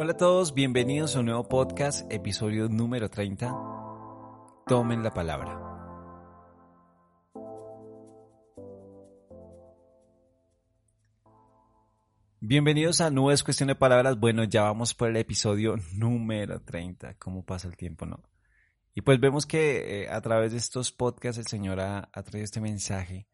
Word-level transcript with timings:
Hola 0.00 0.12
a 0.12 0.16
todos, 0.16 0.54
bienvenidos 0.54 1.16
a 1.16 1.18
un 1.18 1.26
nuevo 1.26 1.48
podcast, 1.48 2.06
episodio 2.08 2.68
número 2.68 3.10
30. 3.10 3.52
Tomen 4.64 5.02
la 5.02 5.12
palabra. 5.12 5.58
Bienvenidos 12.38 13.00
a 13.00 13.10
Nubes 13.10 13.42
Cuestión 13.42 13.66
de 13.66 13.74
Palabras. 13.74 14.20
Bueno, 14.20 14.44
ya 14.44 14.62
vamos 14.62 14.94
por 14.94 15.08
el 15.08 15.16
episodio 15.16 15.74
número 15.94 16.60
30. 16.60 17.14
¿Cómo 17.14 17.44
pasa 17.44 17.66
el 17.66 17.76
tiempo, 17.76 18.06
no? 18.06 18.22
Y 18.94 19.00
pues 19.00 19.18
vemos 19.18 19.46
que 19.46 20.02
eh, 20.02 20.08
a 20.08 20.20
través 20.20 20.52
de 20.52 20.58
estos 20.58 20.92
podcasts 20.92 21.40
el 21.40 21.48
Señor 21.48 21.80
ha, 21.80 22.08
traído 22.22 22.44
este 22.44 22.60
mensaje 22.60 23.26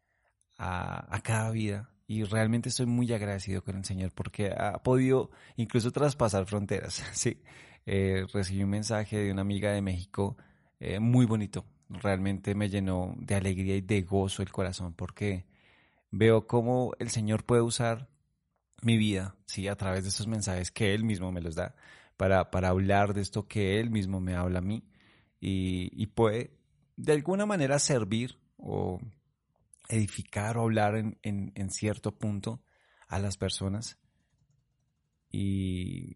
a, 0.57 1.21
cada 1.21 1.51
vida. 1.51 1.91
Y 2.07 2.23
realmente 2.23 2.69
estoy 2.69 2.85
muy 2.85 3.11
agradecido 3.13 3.63
con 3.63 3.77
el 3.77 3.85
Señor 3.85 4.11
porque 4.13 4.51
ha 4.51 4.81
podido 4.83 5.31
incluso 5.55 5.91
traspasar 5.91 6.45
fronteras. 6.45 7.03
Sí, 7.13 7.41
eh, 7.85 8.25
recibí 8.33 8.63
un 8.63 8.69
mensaje 8.69 9.17
de 9.17 9.31
una 9.31 9.41
amiga 9.41 9.71
de 9.71 9.81
México 9.81 10.37
eh, 10.79 10.99
muy 10.99 11.25
bonito. 11.25 11.65
Realmente 11.89 12.55
me 12.55 12.69
llenó 12.69 13.15
de 13.17 13.35
alegría 13.35 13.75
y 13.75 13.81
de 13.81 14.01
gozo 14.01 14.41
el 14.41 14.51
corazón 14.51 14.93
porque 14.93 15.45
veo 16.11 16.47
cómo 16.47 16.93
el 16.99 17.09
Señor 17.09 17.43
puede 17.45 17.61
usar 17.61 18.07
mi 18.81 18.97
vida, 18.97 19.35
sí, 19.45 19.67
a 19.67 19.75
través 19.75 20.03
de 20.03 20.09
estos 20.09 20.27
mensajes 20.27 20.71
que 20.71 20.93
Él 20.93 21.03
mismo 21.03 21.31
me 21.31 21.41
los 21.41 21.55
da, 21.55 21.75
para, 22.17 22.51
para 22.51 22.69
hablar 22.69 23.13
de 23.13 23.21
esto 23.21 23.47
que 23.47 23.79
Él 23.79 23.89
mismo 23.89 24.19
me 24.19 24.35
habla 24.35 24.59
a 24.59 24.61
mí 24.61 24.83
y, 25.39 26.07
puede 26.07 26.51
de 26.97 27.13
alguna 27.13 27.45
manera 27.45 27.77
servir 27.79 28.37
o 28.57 28.99
edificar 29.89 30.57
o 30.57 30.63
hablar 30.63 30.95
en, 30.95 31.69
cierto 31.69 32.17
punto 32.17 32.61
a 33.07 33.19
las 33.19 33.37
personas. 33.37 33.97
Y 35.31 36.15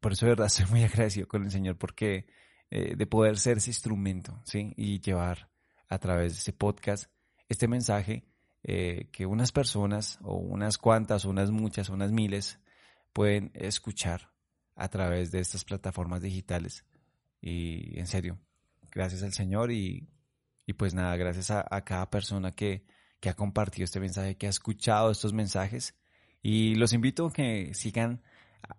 por 0.00 0.12
eso 0.12 0.26
de 0.26 0.32
verdad 0.32 0.46
estoy 0.48 0.66
muy 0.66 0.82
agradecido 0.82 1.28
con 1.28 1.44
el 1.44 1.50
Señor 1.50 1.76
porque 1.76 2.26
eh, 2.70 2.96
de 2.96 3.06
poder 3.06 3.38
ser 3.38 3.58
ese 3.58 3.70
instrumento, 3.70 4.40
¿sí? 4.44 4.72
Y 4.76 5.00
llevar 5.00 5.50
a 5.88 5.98
través 5.98 6.32
de 6.32 6.38
ese 6.38 6.52
podcast 6.52 7.10
este 7.48 7.68
mensaje 7.68 8.24
eh, 8.66 9.10
que 9.12 9.26
unas 9.26 9.52
personas 9.52 10.18
o 10.22 10.36
unas 10.36 10.78
cuantas, 10.78 11.26
unas 11.26 11.50
muchas, 11.50 11.90
unas 11.90 12.12
miles 12.12 12.58
pueden 13.12 13.50
escuchar 13.54 14.32
a 14.74 14.88
través 14.88 15.30
de 15.30 15.40
estas 15.40 15.64
plataformas 15.64 16.22
digitales. 16.22 16.84
Y 17.42 17.98
en 17.98 18.06
serio, 18.06 18.38
gracias 18.90 19.22
al 19.22 19.34
Señor 19.34 19.70
y, 19.70 20.08
pues 20.78 20.94
nada, 20.94 21.14
gracias 21.16 21.50
a, 21.50 21.84
cada 21.84 22.08
persona 22.08 22.52
que, 22.52 22.86
que, 23.24 23.30
ha 23.30 23.34
compartido 23.34 23.84
este 23.84 24.00
mensaje, 24.00 24.36
que 24.36 24.46
ha 24.46 24.50
escuchado 24.50 25.10
estos 25.10 25.32
mensajes. 25.32 25.94
Y 26.42 26.74
los 26.74 26.92
invito 26.92 27.26
a 27.26 27.32
que 27.32 27.72
sigan 27.72 28.22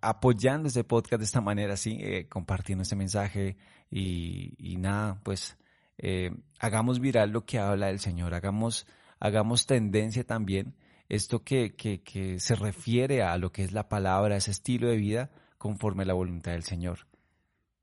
apoyando 0.00 0.68
este 0.68 0.84
podcast 0.84 1.18
de 1.18 1.24
esta 1.24 1.40
manera, 1.40 1.76
sí, 1.76 1.98
eh, 2.00 2.28
compartiendo 2.28 2.82
este 2.82 2.94
mensaje 2.94 3.56
y, 3.90 4.76
nada, 4.78 5.20
pues 5.24 5.56
eh, 5.98 6.30
hagamos 6.60 7.00
viral 7.00 7.30
lo 7.30 7.44
que 7.44 7.58
habla 7.58 7.90
el 7.90 7.98
Señor, 7.98 8.34
hagamos, 8.34 8.86
hagamos 9.18 9.66
tendencia 9.66 10.24
también 10.24 10.76
esto 11.08 11.42
que, 11.42 11.74
que, 11.74 12.02
que 12.02 12.38
se 12.40 12.54
refiere 12.54 13.22
a 13.22 13.36
lo 13.38 13.50
que 13.52 13.64
es 13.64 13.72
la 13.72 13.88
palabra, 13.88 14.36
ese 14.36 14.50
estilo 14.52 14.88
de 14.88 14.96
vida 14.96 15.30
conforme 15.58 16.02
a 16.02 16.06
la 16.06 16.14
voluntad 16.14 16.52
del 16.52 16.64
Señor. 16.64 17.06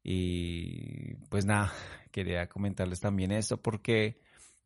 Y 0.04 1.16
pues 1.30 1.46
nada, 1.46 1.74
quería 2.12 2.48
comentarles 2.48 3.00
también 3.00 3.32
esto 3.32 3.58
porque 3.58 4.23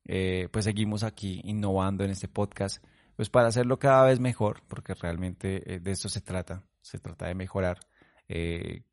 eh, 0.08 0.48
pues 0.52 0.64
seguimos 0.64 1.04
aquí 1.04 1.42
innovando 1.44 2.06
en 2.06 2.12
este 2.12 2.30
podcast, 2.30 2.84
pues 3.18 3.30
para 3.30 3.50
hacerlo 3.50 3.78
cada 3.78 4.06
vez 4.06 4.22
mejor, 4.22 4.62
porque 4.68 4.94
realmente 4.94 5.76
eh, 5.76 5.80
de 5.80 5.92
esto 5.92 6.08
se 6.08 6.22
trata, 6.22 6.64
se 6.82 6.98
trata 6.98 7.28
de 7.28 7.36
mejorar. 7.36 7.80
Eh, 8.30 8.84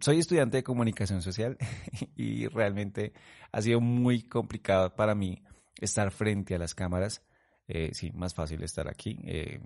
soy 0.00 0.18
estudiante 0.18 0.58
de 0.58 0.62
comunicación 0.62 1.20
social 1.20 1.58
y 2.16 2.46
realmente 2.48 3.12
ha 3.52 3.60
sido 3.60 3.80
muy 3.80 4.22
complicado 4.22 4.94
para 4.96 5.14
mí 5.14 5.42
estar 5.78 6.10
frente 6.10 6.54
a 6.54 6.58
las 6.58 6.74
cámaras. 6.74 7.22
sí, 7.92 8.10
más 8.12 8.34
fácil 8.34 8.62
estar 8.62 8.88
aquí. 8.88 9.18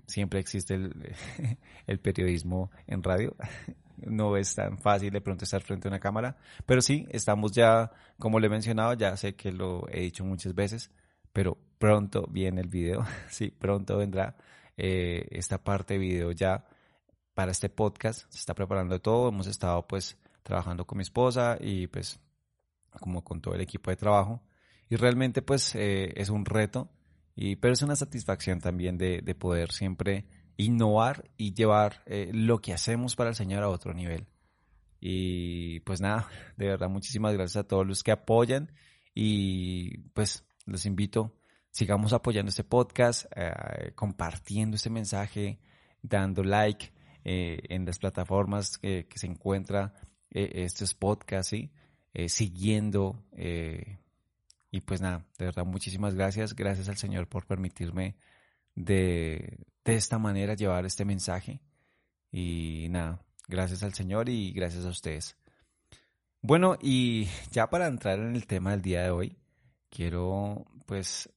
siempre 0.07 0.39
existe 0.39 0.75
el, 1.87 1.99
periodismo 1.99 2.71
en 2.85 3.03
radio 3.03 3.35
no 3.97 4.37
es 4.37 4.55
tan 4.55 4.77
fácil 4.77 5.11
de 5.11 5.21
pronto 5.21 5.45
estar 5.45 5.61
frente 5.61 5.87
a 5.87 5.91
una 5.91 5.99
cámara, 5.99 6.37
pero 6.65 6.81
sí, 6.81 7.05
estamos 7.09 7.51
ya, 7.51 7.91
como 8.17 8.39
le 8.39 8.47
he 8.47 8.49
mencionado, 8.49 8.93
ya 8.93 9.15
sé 9.17 9.35
que 9.35 9.51
lo 9.51 9.87
he 9.89 10.01
dicho 10.01 10.23
muchas 10.23 10.53
veces, 10.53 10.91
pero 11.37 11.55
pronto 11.77 12.25
viene 12.31 12.61
el 12.61 12.67
video, 12.67 13.05
sí, 13.29 13.51
pronto 13.51 13.95
vendrá 13.95 14.35
eh, 14.75 15.27
esta 15.29 15.63
parte 15.63 15.93
de 15.93 15.99
video 15.99 16.31
ya 16.31 16.65
para 17.35 17.51
este 17.51 17.69
podcast, 17.69 18.21
se 18.31 18.39
está 18.39 18.55
preparando 18.55 18.99
todo, 18.99 19.29
hemos 19.29 19.45
estado 19.45 19.85
pues 19.85 20.17
trabajando 20.41 20.87
con 20.87 20.97
mi 20.97 21.03
esposa 21.03 21.55
y 21.61 21.85
pues 21.85 22.19
como 22.89 23.23
con 23.23 23.39
todo 23.39 23.53
el 23.53 23.61
equipo 23.61 23.91
de 23.91 23.97
trabajo. 23.97 24.41
Y 24.89 24.95
realmente 24.95 25.43
pues 25.43 25.75
eh, 25.75 26.11
es 26.15 26.29
un 26.29 26.43
reto, 26.43 26.89
y, 27.35 27.57
pero 27.57 27.75
es 27.75 27.83
una 27.83 27.95
satisfacción 27.95 28.59
también 28.59 28.97
de, 28.97 29.21
de 29.21 29.35
poder 29.35 29.71
siempre 29.71 30.25
innovar 30.55 31.29
y 31.37 31.53
llevar 31.53 32.01
eh, 32.07 32.31
lo 32.33 32.61
que 32.63 32.73
hacemos 32.73 33.15
para 33.15 33.29
el 33.29 33.35
Señor 33.35 33.61
a 33.61 33.69
otro 33.69 33.93
nivel. 33.93 34.25
Y 34.99 35.81
pues 35.81 36.01
nada, 36.01 36.27
de 36.57 36.65
verdad 36.65 36.89
muchísimas 36.89 37.35
gracias 37.35 37.63
a 37.63 37.67
todos 37.67 37.85
los 37.85 38.01
que 38.01 38.11
apoyan 38.11 38.71
y 39.13 39.99
pues 40.15 40.46
los 40.67 40.85
invito, 40.85 41.35
sigamos 41.71 42.13
apoyando 42.13 42.49
este 42.49 42.63
podcast, 42.63 43.25
eh, 43.35 43.91
compartiendo 43.95 44.75
este 44.75 44.89
mensaje, 44.89 45.59
dando 46.01 46.43
like 46.43 46.91
eh, 47.23 47.59
en 47.69 47.85
las 47.85 47.99
plataformas 47.99 48.77
que, 48.77 49.07
se 49.15 49.27
encuentra 49.27 49.93
estos 50.29 50.93
podcasts, 50.93 51.49
¿sí? 51.49 51.71
siguiendo. 52.27 53.23
y 53.33 54.81
pues 54.81 55.01
nada, 55.01 55.25
de 55.37 55.45
verdad 55.45 55.65
muchísimas 55.65 56.13
gracias, 56.13 56.53
gracias 56.53 56.89
al 56.89 56.97
Señor 56.97 57.27
por 57.27 57.47
permitirme 57.47 58.17
de, 58.75 59.57
de 59.83 59.95
esta 59.95 60.19
manera 60.19 60.53
llevar 60.53 60.85
este 60.85 61.05
mensaje. 61.05 61.61
Y 62.31 62.87
nada, 62.89 63.21
gracias 63.47 63.83
al 63.83 63.93
Señor 63.93 64.29
y 64.29 64.51
gracias 64.51 64.85
a 64.85 64.89
ustedes. 64.89 65.37
Bueno, 66.41 66.77
y 66.81 67.27
ya 67.51 67.69
para 67.69 67.87
entrar 67.87 68.19
en 68.19 68.35
el 68.35 68.45
tema 68.45 68.71
del 68.71 68.81
día 68.81 69.03
de 69.03 69.09
hoy, 69.09 69.37
quiero 69.89 70.65
pues 70.85 71.29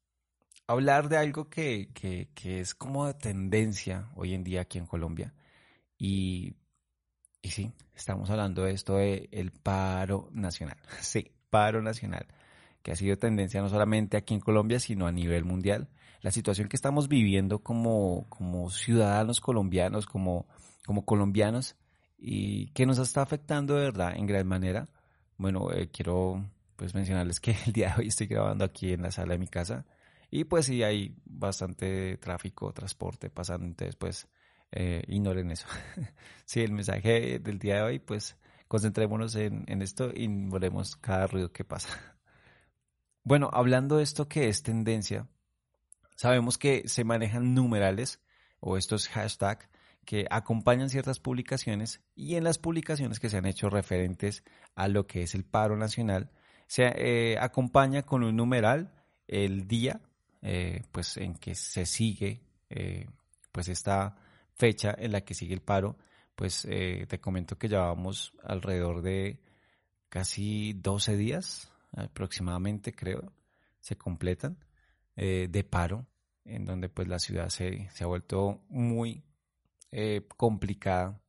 hablar 0.66 1.08
de 1.08 1.16
algo 1.16 1.48
que, 1.48 1.90
que, 1.92 2.28
que 2.34 2.60
es 2.60 2.74
como 2.74 3.06
de 3.06 3.14
tendencia 3.14 4.10
hoy 4.14 4.34
en 4.34 4.44
día 4.44 4.62
aquí 4.62 4.78
en 4.78 4.86
Colombia. 4.86 5.34
Y, 5.98 6.54
y 7.42 7.50
sí, 7.50 7.72
estamos 7.94 8.30
hablando 8.30 8.64
de 8.64 8.72
esto 8.72 8.96
de 8.96 9.28
el 9.32 9.52
paro 9.52 10.28
nacional. 10.32 10.78
Sí, 11.00 11.32
paro 11.50 11.82
nacional, 11.82 12.26
que 12.82 12.92
ha 12.92 12.96
sido 12.96 13.18
tendencia 13.18 13.60
no 13.60 13.68
solamente 13.68 14.16
aquí 14.16 14.34
en 14.34 14.40
Colombia, 14.40 14.78
sino 14.80 15.06
a 15.06 15.12
nivel 15.12 15.44
mundial 15.44 15.88
la 16.22 16.30
situación 16.30 16.68
que 16.68 16.76
estamos 16.76 17.08
viviendo 17.08 17.60
como, 17.60 18.26
como 18.28 18.70
ciudadanos 18.70 19.40
colombianos, 19.40 20.06
como, 20.06 20.46
como 20.84 21.04
colombianos, 21.04 21.76
y 22.18 22.68
que 22.72 22.86
nos 22.86 22.98
está 22.98 23.22
afectando 23.22 23.74
de 23.74 23.84
verdad 23.84 24.14
en 24.16 24.26
gran 24.26 24.46
manera. 24.46 24.88
Bueno, 25.38 25.72
eh, 25.72 25.88
quiero 25.90 26.44
pues 26.80 26.94
mencionarles 26.94 27.40
que 27.40 27.54
el 27.66 27.74
día 27.74 27.90
de 27.90 28.00
hoy 28.00 28.08
estoy 28.08 28.26
grabando 28.26 28.64
aquí 28.64 28.94
en 28.94 29.02
la 29.02 29.10
sala 29.10 29.34
de 29.34 29.38
mi 29.38 29.48
casa 29.48 29.84
y 30.30 30.44
pues 30.44 30.64
sí 30.64 30.82
hay 30.82 31.14
bastante 31.26 32.16
tráfico, 32.16 32.72
transporte 32.72 33.28
pasando, 33.28 33.66
entonces 33.66 33.96
pues 33.96 34.28
eh, 34.72 35.02
ignoren 35.06 35.50
eso. 35.50 35.66
sí, 36.46 36.62
el 36.62 36.72
mensaje 36.72 37.38
del 37.38 37.58
día 37.58 37.76
de 37.76 37.82
hoy 37.82 37.98
pues 37.98 38.38
concentrémonos 38.66 39.34
en, 39.34 39.64
en 39.66 39.82
esto 39.82 40.10
y 40.14 40.24
ignoremos 40.24 40.96
cada 40.96 41.26
ruido 41.26 41.52
que 41.52 41.64
pasa. 41.64 41.90
Bueno, 43.22 43.50
hablando 43.52 43.98
de 43.98 44.02
esto 44.02 44.28
que 44.28 44.48
es 44.48 44.62
tendencia, 44.62 45.28
Sabemos 46.20 46.58
que 46.58 46.86
se 46.86 47.02
manejan 47.02 47.54
numerales 47.54 48.20
o 48.60 48.76
estos 48.76 49.08
hashtags 49.08 49.70
que 50.04 50.26
acompañan 50.30 50.90
ciertas 50.90 51.18
publicaciones 51.18 52.02
y 52.14 52.34
en 52.34 52.44
las 52.44 52.58
publicaciones 52.58 53.18
que 53.18 53.30
se 53.30 53.38
han 53.38 53.46
hecho 53.46 53.70
referentes 53.70 54.44
a 54.74 54.88
lo 54.88 55.06
que 55.06 55.22
es 55.22 55.34
el 55.34 55.46
paro 55.46 55.78
nacional 55.78 56.30
se 56.70 56.84
eh, 56.84 57.36
acompaña 57.36 58.04
con 58.04 58.22
un 58.22 58.36
numeral 58.36 58.92
el 59.26 59.66
día 59.66 60.00
eh, 60.40 60.84
pues 60.92 61.16
en 61.16 61.34
que 61.34 61.56
se 61.56 61.84
sigue 61.84 62.42
eh, 62.68 63.08
pues 63.50 63.68
esta 63.68 64.14
fecha 64.54 64.94
en 64.96 65.10
la 65.10 65.22
que 65.22 65.34
sigue 65.34 65.52
el 65.52 65.62
paro 65.62 65.96
pues 66.36 66.62
te 66.62 67.20
comento 67.20 67.58
que 67.58 67.68
llevamos 67.68 68.32
alrededor 68.44 69.02
de 69.02 69.40
casi 70.08 70.72
12 70.74 71.16
días 71.16 71.72
aproximadamente 71.96 72.94
creo 72.94 73.32
se 73.80 73.96
completan 73.96 74.56
de 75.16 75.66
paro 75.68 76.06
en 76.44 76.64
donde 76.64 76.88
pues 76.88 77.08
la 77.08 77.18
ciudad 77.18 77.48
se, 77.48 77.88
ha 78.00 78.06
vuelto 78.06 78.62
muy 78.68 79.24
complicada 80.36 81.20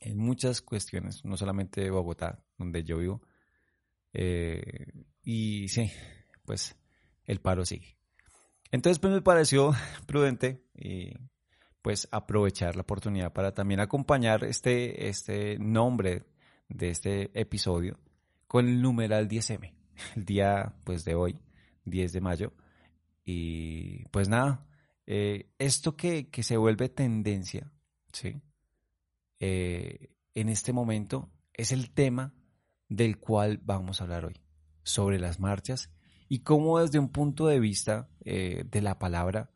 en 0.00 0.18
muchas 0.18 0.60
cuestiones, 0.60 1.24
no 1.24 1.36
solamente 1.36 1.90
Bogotá, 1.90 2.44
donde 2.56 2.84
yo 2.84 2.98
vivo. 2.98 3.22
Eh, 4.12 4.92
y 5.22 5.68
sí, 5.68 5.90
pues 6.44 6.76
el 7.24 7.40
paro 7.40 7.64
sigue. 7.64 7.96
Entonces 8.72 8.98
pues 8.98 9.12
me 9.12 9.22
pareció 9.22 9.72
prudente 10.06 10.62
y 10.74 11.12
pues 11.82 12.08
aprovechar 12.10 12.76
la 12.76 12.82
oportunidad 12.82 13.32
para 13.32 13.52
también 13.52 13.80
acompañar 13.80 14.44
este, 14.44 15.08
este 15.08 15.58
nombre 15.58 16.24
de 16.68 16.90
este 16.90 17.30
episodio 17.38 17.98
con 18.46 18.68
el 18.68 18.82
numeral 18.82 19.28
10M, 19.28 19.72
el 20.16 20.24
día 20.24 20.74
pues 20.84 21.04
de 21.04 21.14
hoy, 21.14 21.38
10 21.84 22.12
de 22.12 22.20
mayo. 22.20 22.52
Y 23.24 24.04
pues 24.08 24.28
nada, 24.28 24.66
eh, 25.06 25.50
esto 25.58 25.96
que, 25.96 26.30
que, 26.30 26.42
se 26.42 26.56
vuelve 26.56 26.88
tendencia, 26.88 27.70
¿sí? 28.12 28.40
Eh, 29.38 30.10
en 30.34 30.48
este 30.48 30.72
momento 30.72 31.30
es 31.52 31.72
el 31.72 31.90
tema 31.90 32.34
del 32.90 33.18
cual 33.18 33.58
vamos 33.62 34.00
a 34.00 34.04
hablar 34.04 34.26
hoy, 34.26 34.38
sobre 34.82 35.18
las 35.18 35.40
marchas 35.40 35.90
y 36.28 36.40
cómo 36.40 36.80
desde 36.80 36.98
un 36.98 37.08
punto 37.08 37.46
de 37.46 37.60
vista 37.60 38.10
eh, 38.24 38.64
de 38.70 38.82
la 38.82 38.98
palabra 38.98 39.50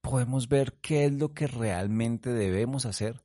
podemos 0.00 0.48
ver 0.48 0.78
qué 0.80 1.04
es 1.04 1.12
lo 1.12 1.34
que 1.34 1.46
realmente 1.46 2.30
debemos 2.32 2.86
hacer 2.86 3.22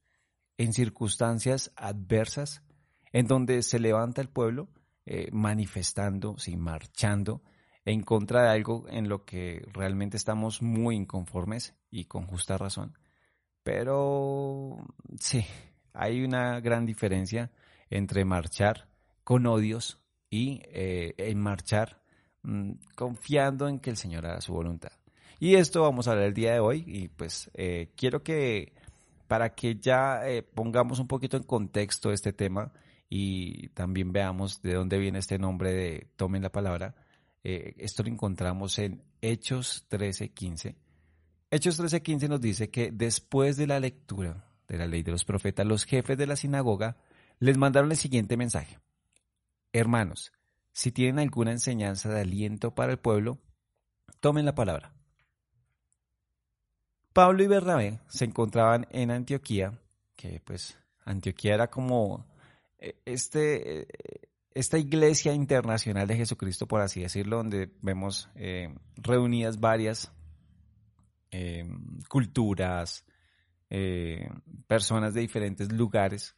en 0.57 0.74
circunstancias 0.74 1.71
adversas 1.75 2.63
en 3.12 3.27
donde 3.27 3.62
se 3.63 3.80
levanta 3.80 4.21
el 4.21 4.30
pueblo 4.30 4.68
eh, 5.06 5.30
manifestando, 5.31 6.38
sí, 6.38 6.57
marchando 6.57 7.44
en 7.85 8.01
contra 8.01 8.44
de 8.44 8.50
algo 8.50 8.85
en 8.89 9.09
lo 9.09 9.25
que 9.25 9.62
realmente 9.74 10.18
estamos 10.18 10.62
muy 10.62 10.95
inconformes 10.95 11.75
y 11.91 12.06
con 12.06 12.25
justa 12.25 12.57
razón. 12.57 12.97
Pero 13.62 14.77
sí, 15.19 15.45
hay 15.94 16.24
una 16.24 16.59
gran 16.59 16.85
diferencia 16.85 17.51
entre 17.94 18.25
marchar 18.25 18.88
con 19.24 19.45
odios 19.45 20.00
y 20.30 20.62
eh, 20.66 21.13
en 21.18 21.40
marchar 21.40 22.01
mm, 22.42 22.72
confiando 22.95 23.68
en 23.68 23.80
que 23.80 23.92
el 23.92 23.98
Señor 23.98 24.25
haga 24.25 24.42
su 24.42 24.51
voluntad. 24.51 24.92
Y 25.40 25.56
esto 25.56 25.84
vamos 25.84 26.07
a 26.07 26.12
hablar 26.12 26.28
el 26.28 26.34
día 26.34 26.54
de 26.54 26.60
hoy 26.60 26.84
y 26.88 27.07
pues 27.10 27.51
eh, 27.54 27.92
quiero 27.95 28.24
que 28.24 28.74
para 29.28 29.54
que 29.54 29.75
ya 29.75 30.28
eh, 30.28 30.42
pongamos 30.42 30.98
un 31.00 31.07
poquito 31.07 31.38
en 31.38 31.44
contexto 31.44 32.12
este 32.12 32.34
tema 32.34 32.74
y 33.10 33.69
también 33.69 34.12
veamos 34.12 34.62
de 34.63 34.74
dónde 34.74 34.98
viene 34.98 35.19
este 35.19 35.38
nombre 35.38 35.72
de 35.72 36.07
Tomen 36.16 36.42
la 36.42 36.51
Palabra, 36.51 36.95
esto 37.44 38.04
lo 38.04 38.10
encontramos 38.10 38.80
en 38.80 39.04
Hechos 39.22 39.86
13:15. 39.90 40.75
Hechos 41.51 41.78
13:15 41.80 42.30
nos 42.30 42.42
dice 42.42 42.72
que 42.72 42.90
después 42.92 43.57
de 43.57 43.68
la 43.68 43.80
lectura 43.80 44.45
de 44.68 44.78
la 44.78 44.88
ley 44.88 45.04
de 45.04 45.12
los 45.12 45.25
profetas, 45.25 45.68
los 45.68 45.84
jefes 45.84 46.18
de 46.18 46.25
la 46.25 46.38
sinagoga 46.38 46.98
les 47.44 47.57
mandaron 47.57 47.92
el 47.92 47.98
siguiente 47.98 48.38
mensaje. 48.38 48.80
Hermanos, 49.74 50.31
si 50.72 50.94
tienen 50.94 51.19
alguna 51.19 51.51
enseñanza 51.51 52.07
de 52.07 52.22
aliento 52.22 52.74
para 52.74 52.94
el 52.94 53.00
pueblo, 53.00 53.38
tomen 54.22 54.45
la 54.45 54.56
palabra. 54.56 54.94
Pablo 57.12 57.44
y 57.44 57.48
Bernabé 57.48 58.00
se 58.07 58.24
encontraban 58.24 58.88
en 58.92 59.12
Antioquía, 59.12 59.78
que 60.16 60.40
pues 60.45 60.80
Antioquía 61.04 61.56
era 61.56 61.69
como 61.69 62.25
eh, 62.78 62.95
este, 63.04 63.81
eh, 63.81 63.88
esta 64.54 64.78
iglesia 64.78 65.34
internacional 65.34 66.07
de 66.07 66.16
Jesucristo, 66.16 66.66
por 66.66 66.80
así 66.80 67.01
decirlo, 67.01 67.38
donde 67.38 67.74
vemos 67.81 68.30
eh, 68.36 68.74
reunidas 68.95 69.60
varias 69.60 70.13
culturas, 72.07 73.04
personas 74.68 75.16
de 75.16 75.22
diferentes 75.22 75.72
lugares 75.74 76.36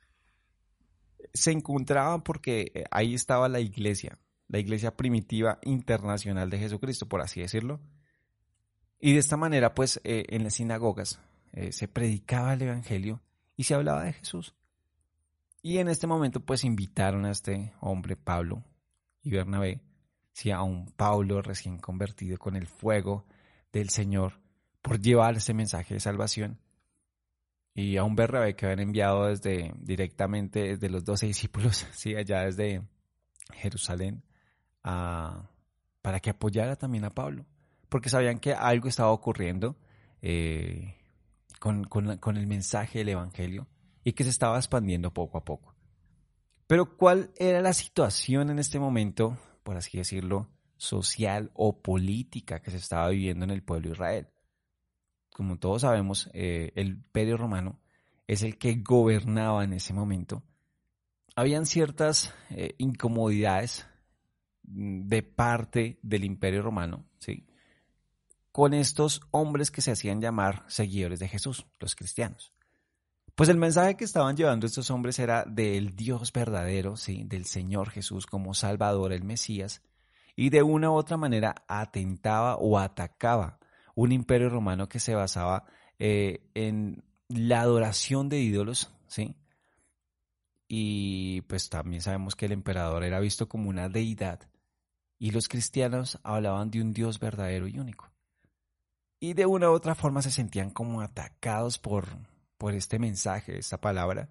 se 1.34 1.52
encontraban 1.52 2.22
porque 2.22 2.72
eh, 2.74 2.84
ahí 2.92 3.14
estaba 3.14 3.50
la 3.50 3.60
iglesia, 3.60 4.18
la 4.48 4.60
iglesia 4.60 4.96
primitiva 4.96 5.60
internacional 5.64 6.50
de 6.50 6.60
Jesucristo, 6.60 7.08
por 7.08 7.22
así 7.22 7.42
decirlo. 7.42 7.80
Y 9.00 9.14
de 9.14 9.20
esta 9.20 9.38
manera, 9.38 9.76
pues, 9.76 10.00
eh, 10.04 10.26
en 10.30 10.44
las 10.44 10.56
sinagogas 10.56 11.20
eh, 11.54 11.72
se 11.72 11.88
predicaba 11.88 12.54
el 12.54 12.62
Evangelio 12.64 13.22
y 13.56 13.64
se 13.64 13.76
hablaba 13.76 14.04
de 14.04 14.14
Jesús. 14.14 14.56
Y 15.62 15.78
en 15.80 15.88
este 15.88 16.08
momento, 16.08 16.40
pues, 16.40 16.64
invitaron 16.64 17.26
a 17.26 17.32
este 17.32 17.74
hombre, 17.82 18.16
Pablo 18.16 18.64
y 19.22 19.32
Bernabé, 19.32 19.82
si 20.32 20.52
a 20.52 20.62
un 20.62 20.92
Pablo 20.92 21.42
recién 21.42 21.78
convertido 21.78 22.38
con 22.38 22.56
el 22.56 22.68
fuego 22.68 23.26
del 23.72 23.90
Señor, 23.90 24.42
por 24.82 25.00
llevar 25.00 25.36
ese 25.36 25.54
mensaje 25.54 25.96
de 25.96 26.00
salvación 26.00 26.60
y 27.76 27.98
a 27.98 28.06
un 28.06 28.16
Bernabé 28.16 28.56
que 28.56 28.66
habían 28.66 28.80
enviado 28.80 29.28
desde 29.28 29.74
directamente 29.78 30.62
desde 30.62 30.90
los 30.90 31.04
doce 31.04 31.28
discípulos, 31.28 31.86
sí, 31.92 32.16
allá 32.16 32.46
desde 32.46 32.82
Jerusalén, 33.54 34.24
para 34.82 36.20
que 36.22 36.30
apoyara 36.30 36.78
también 36.78 37.04
a 37.04 37.10
Pablo, 37.10 37.46
porque 37.90 38.10
sabían 38.10 38.40
que 38.40 38.54
algo 38.54 38.88
estaba 38.88 39.12
ocurriendo 39.12 39.76
eh, 40.22 40.96
con, 41.60 41.84
con 41.84 42.38
el 42.38 42.48
mensaje 42.48 43.00
del 43.00 43.10
Evangelio 43.10 43.68
y 44.04 44.14
que 44.14 44.24
se 44.24 44.30
estaba 44.30 44.58
expandiendo 44.58 45.14
poco 45.14 45.38
a 45.38 45.44
poco. 45.44 45.76
Pero 46.68 46.98
¿cuál 46.98 47.32
era 47.36 47.62
la 47.62 47.74
situación 47.74 48.50
en 48.50 48.60
este 48.60 48.80
momento, 48.80 49.38
por 49.64 49.76
así 49.78 49.98
decirlo, 49.98 50.50
social 50.78 51.52
o 51.54 51.82
política 51.82 52.62
que 52.62 52.72
se 52.72 52.78
estaba 52.78 53.10
viviendo 53.10 53.46
en 53.46 53.52
el 53.52 53.64
pueblo 53.64 53.90
de 53.90 53.94
Israel? 53.94 54.28
Como 55.36 55.58
todos 55.58 55.82
sabemos, 55.82 56.30
eh, 56.34 56.72
el 56.76 56.88
imperio 56.88 57.36
romano 57.36 57.78
es 58.26 58.42
el 58.42 58.58
que 58.58 58.76
gobernaba 58.76 59.66
en 59.66 59.74
ese 59.74 59.94
momento. 59.94 60.44
Habían 61.36 61.66
ciertas 61.66 62.34
eh, 62.52 62.74
incomodidades 62.78 63.86
mm, 64.64 65.10
de 65.10 65.24
parte 65.24 66.00
del 66.02 66.24
imperio 66.24 66.62
romano, 66.62 67.04
¿sí? 67.20 67.46
Con 68.54 68.74
estos 68.74 69.20
hombres 69.32 69.72
que 69.72 69.82
se 69.82 69.92
hacían 69.92 70.22
llamar 70.22 70.64
seguidores 70.68 71.20
de 71.20 71.28
Jesús, 71.28 71.66
los 71.82 71.96
cristianos. 71.96 72.54
Pues 73.36 73.50
el 73.50 73.58
mensaje 73.58 73.98
que 73.98 74.06
estaban 74.06 74.38
llevando 74.38 74.66
estos 74.66 74.90
hombres 74.90 75.20
era 75.20 75.44
del 75.44 75.98
Dios 75.98 76.32
verdadero, 76.32 76.96
¿sí? 76.96 77.26
Del 77.26 77.44
Señor 77.44 77.90
Jesús 77.90 78.26
como 78.26 78.54
Salvador, 78.54 79.12
el 79.12 79.26
Mesías, 79.26 79.82
y 80.38 80.50
de 80.50 80.64
una 80.64 80.92
u 80.92 80.94
otra 80.94 81.18
manera 81.18 81.56
atentaba 81.68 82.56
o 82.56 82.80
atacaba 82.80 83.60
un 83.96 84.12
imperio 84.12 84.50
romano 84.50 84.88
que 84.88 85.00
se 85.00 85.16
basaba 85.16 85.66
eh, 85.98 86.42
en 86.54 87.04
la 87.30 87.62
adoración 87.62 88.30
de 88.30 88.40
ídolos, 88.40 88.94
¿sí? 89.08 89.36
Y 90.68 91.42
pues 91.42 91.70
también 91.70 92.02
sabemos 92.02 92.36
que 92.36 92.46
el 92.46 92.52
emperador 92.52 93.04
era 93.04 93.20
visto 93.20 93.48
como 93.48 93.70
una 93.70 93.90
deidad 93.90 94.40
y 95.18 95.32
los 95.32 95.48
cristianos 95.48 96.20
hablaban 96.24 96.70
de 96.72 96.82
un 96.82 96.94
Dios 96.94 97.20
verdadero 97.20 97.68
y 97.68 97.80
único. 97.80 98.12
Y 99.20 99.34
de 99.34 99.46
una 99.46 99.70
u 99.70 99.74
otra 99.74 99.96
forma 99.96 100.22
se 100.22 100.32
sentían 100.32 100.72
como 100.72 101.02
atacados 101.02 101.80
por, 101.80 102.06
por 102.58 102.74
este 102.74 103.00
mensaje, 103.00 103.58
esta 103.58 103.80
palabra, 103.80 104.30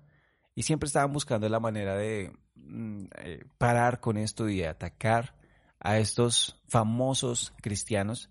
y 0.54 0.62
siempre 0.62 0.86
estaban 0.86 1.12
buscando 1.12 1.48
la 1.48 1.58
manera 1.58 1.96
de 1.96 2.32
mm, 2.54 3.04
eh, 3.18 3.44
parar 3.58 4.00
con 4.00 4.18
esto 4.18 4.48
y 4.48 4.58
de 4.58 4.68
atacar 4.68 5.34
a 5.80 5.98
estos 5.98 6.60
famosos 6.68 7.52
cristianos 7.60 8.30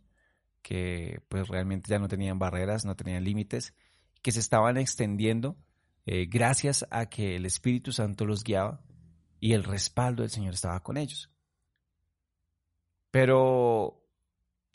que 0.64 1.22
pues 1.30 1.48
realmente 1.50 1.90
ya 1.90 2.00
no 2.00 2.08
tenían 2.08 2.40
barreras, 2.40 2.86
no 2.86 2.96
tenían 2.96 3.24
límites, 3.24 3.76
que 4.24 4.32
se 4.32 4.40
estaban 4.40 4.78
extendiendo 4.78 5.58
eh, 6.06 6.26
gracias 6.26 6.88
a 6.90 7.06
que 7.08 7.36
el 7.36 7.46
Espíritu 7.46 7.92
Santo 7.92 8.26
los 8.26 8.44
guiaba 8.44 8.82
y 9.40 9.54
el 9.54 9.64
respaldo 9.64 10.24
del 10.24 10.32
Señor 10.32 10.54
estaba 10.54 10.82
con 10.82 10.98
ellos. 10.98 11.30
Pero, 13.12 14.02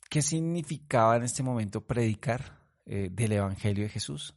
¿qué 0.09 0.23
significaba 0.23 1.17
en 1.17 1.25
este 1.25 1.43
momento 1.43 1.87
predicar 1.87 2.61
eh, 2.87 3.09
del 3.11 3.33
Evangelio 3.33 3.85
de 3.85 3.91
Jesús? 3.91 4.37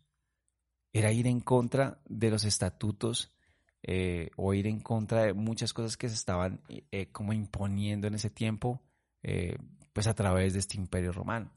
Era 0.94 1.12
ir 1.12 1.28
en 1.28 1.42
contra 1.42 2.02
de 2.08 2.32
los 2.32 2.44
estatutos 2.46 3.34
eh, 3.84 4.32
o 4.38 4.54
ir 4.54 4.68
en 4.68 4.80
contra 4.80 5.24
de 5.24 5.34
muchas 5.34 5.74
cosas 5.74 5.98
que 5.98 6.10
se 6.10 6.16
estaban 6.16 6.62
como 7.12 7.34
imponiendo 7.34 8.08
en 8.08 8.16
ese 8.16 8.30
tiempo 8.30 8.82
pues 9.94 10.08
a 10.08 10.14
través 10.14 10.54
de 10.54 10.60
este 10.60 10.78
imperio 10.78 11.12
romano. 11.12 11.52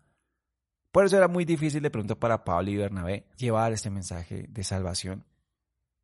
Por 0.91 1.05
eso 1.05 1.17
era 1.17 1.29
muy 1.29 1.45
difícil 1.45 1.83
de 1.83 1.91
pronto 1.91 2.19
para 2.19 2.45
Pablo 2.45 2.71
y 2.71 2.76
Bernabé 2.76 3.26
llevar 3.37 3.73
este 3.73 3.91
mensaje 3.91 4.47
de 4.49 4.64
salvación. 4.64 5.25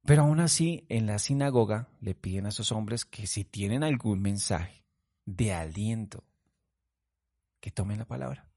Pero 0.05 0.23
aún 0.23 0.41
así, 0.41 0.85
en 0.89 1.07
la 1.07 1.19
sinagoga 1.19 1.89
le 2.01 2.15
piden 2.15 2.47
a 2.47 2.49
esos 2.49 2.73
hombres 2.73 3.05
que 3.05 3.27
si 3.27 3.45
tienen 3.45 3.85
algún 3.85 4.21
mensaje 4.21 4.85
de 5.27 5.53
aliento, 5.53 6.25
que 7.61 7.71
tomen 7.71 7.99
la 7.99 8.07
palabra. 8.07 8.49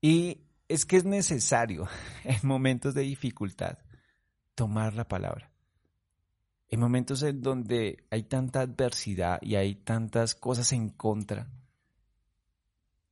Y 0.00 0.42
es 0.68 0.86
que 0.86 0.96
es 0.96 1.04
necesario 1.04 1.88
en 2.24 2.38
momentos 2.44 2.94
de 2.94 3.02
dificultad 3.02 3.78
tomar 4.54 4.94
la 4.94 5.08
palabra. 5.08 5.50
En 6.68 6.78
momentos 6.78 7.22
en 7.24 7.42
donde 7.42 8.04
hay 8.10 8.22
tanta 8.22 8.60
adversidad 8.60 9.40
y 9.42 9.56
hay 9.56 9.74
tantas 9.74 10.36
cosas 10.36 10.72
en 10.72 10.90
contra, 10.90 11.48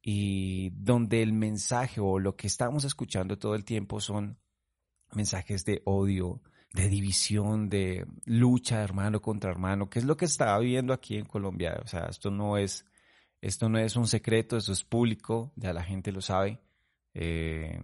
y 0.02 0.70
donde 0.70 1.22
el 1.22 1.32
mensaje 1.32 2.00
o 2.00 2.18
lo 2.18 2.36
que 2.36 2.46
estamos 2.46 2.84
escuchando 2.84 3.38
todo 3.38 3.54
el 3.54 3.64
tiempo 3.64 4.00
son 4.00 4.38
mensajes 5.12 5.64
de 5.64 5.82
odio, 5.84 6.42
de 6.72 6.88
división, 6.88 7.68
de 7.68 8.06
lucha 8.24 8.82
hermano 8.82 9.20
contra 9.20 9.50
hermano, 9.50 9.88
que 9.90 9.98
es 9.98 10.04
lo 10.04 10.16
que 10.16 10.26
estaba 10.26 10.58
viviendo 10.58 10.92
aquí 10.92 11.16
en 11.16 11.26
Colombia. 11.26 11.80
O 11.84 11.88
sea, 11.88 12.06
esto 12.10 12.30
no 12.30 12.58
es, 12.58 12.84
esto 13.40 13.68
no 13.68 13.78
es 13.78 13.96
un 13.96 14.06
secreto, 14.06 14.56
esto 14.56 14.72
es 14.72 14.84
público, 14.84 15.52
ya 15.56 15.72
la 15.72 15.84
gente 15.84 16.12
lo 16.12 16.20
sabe. 16.20 16.60
eh, 17.14 17.80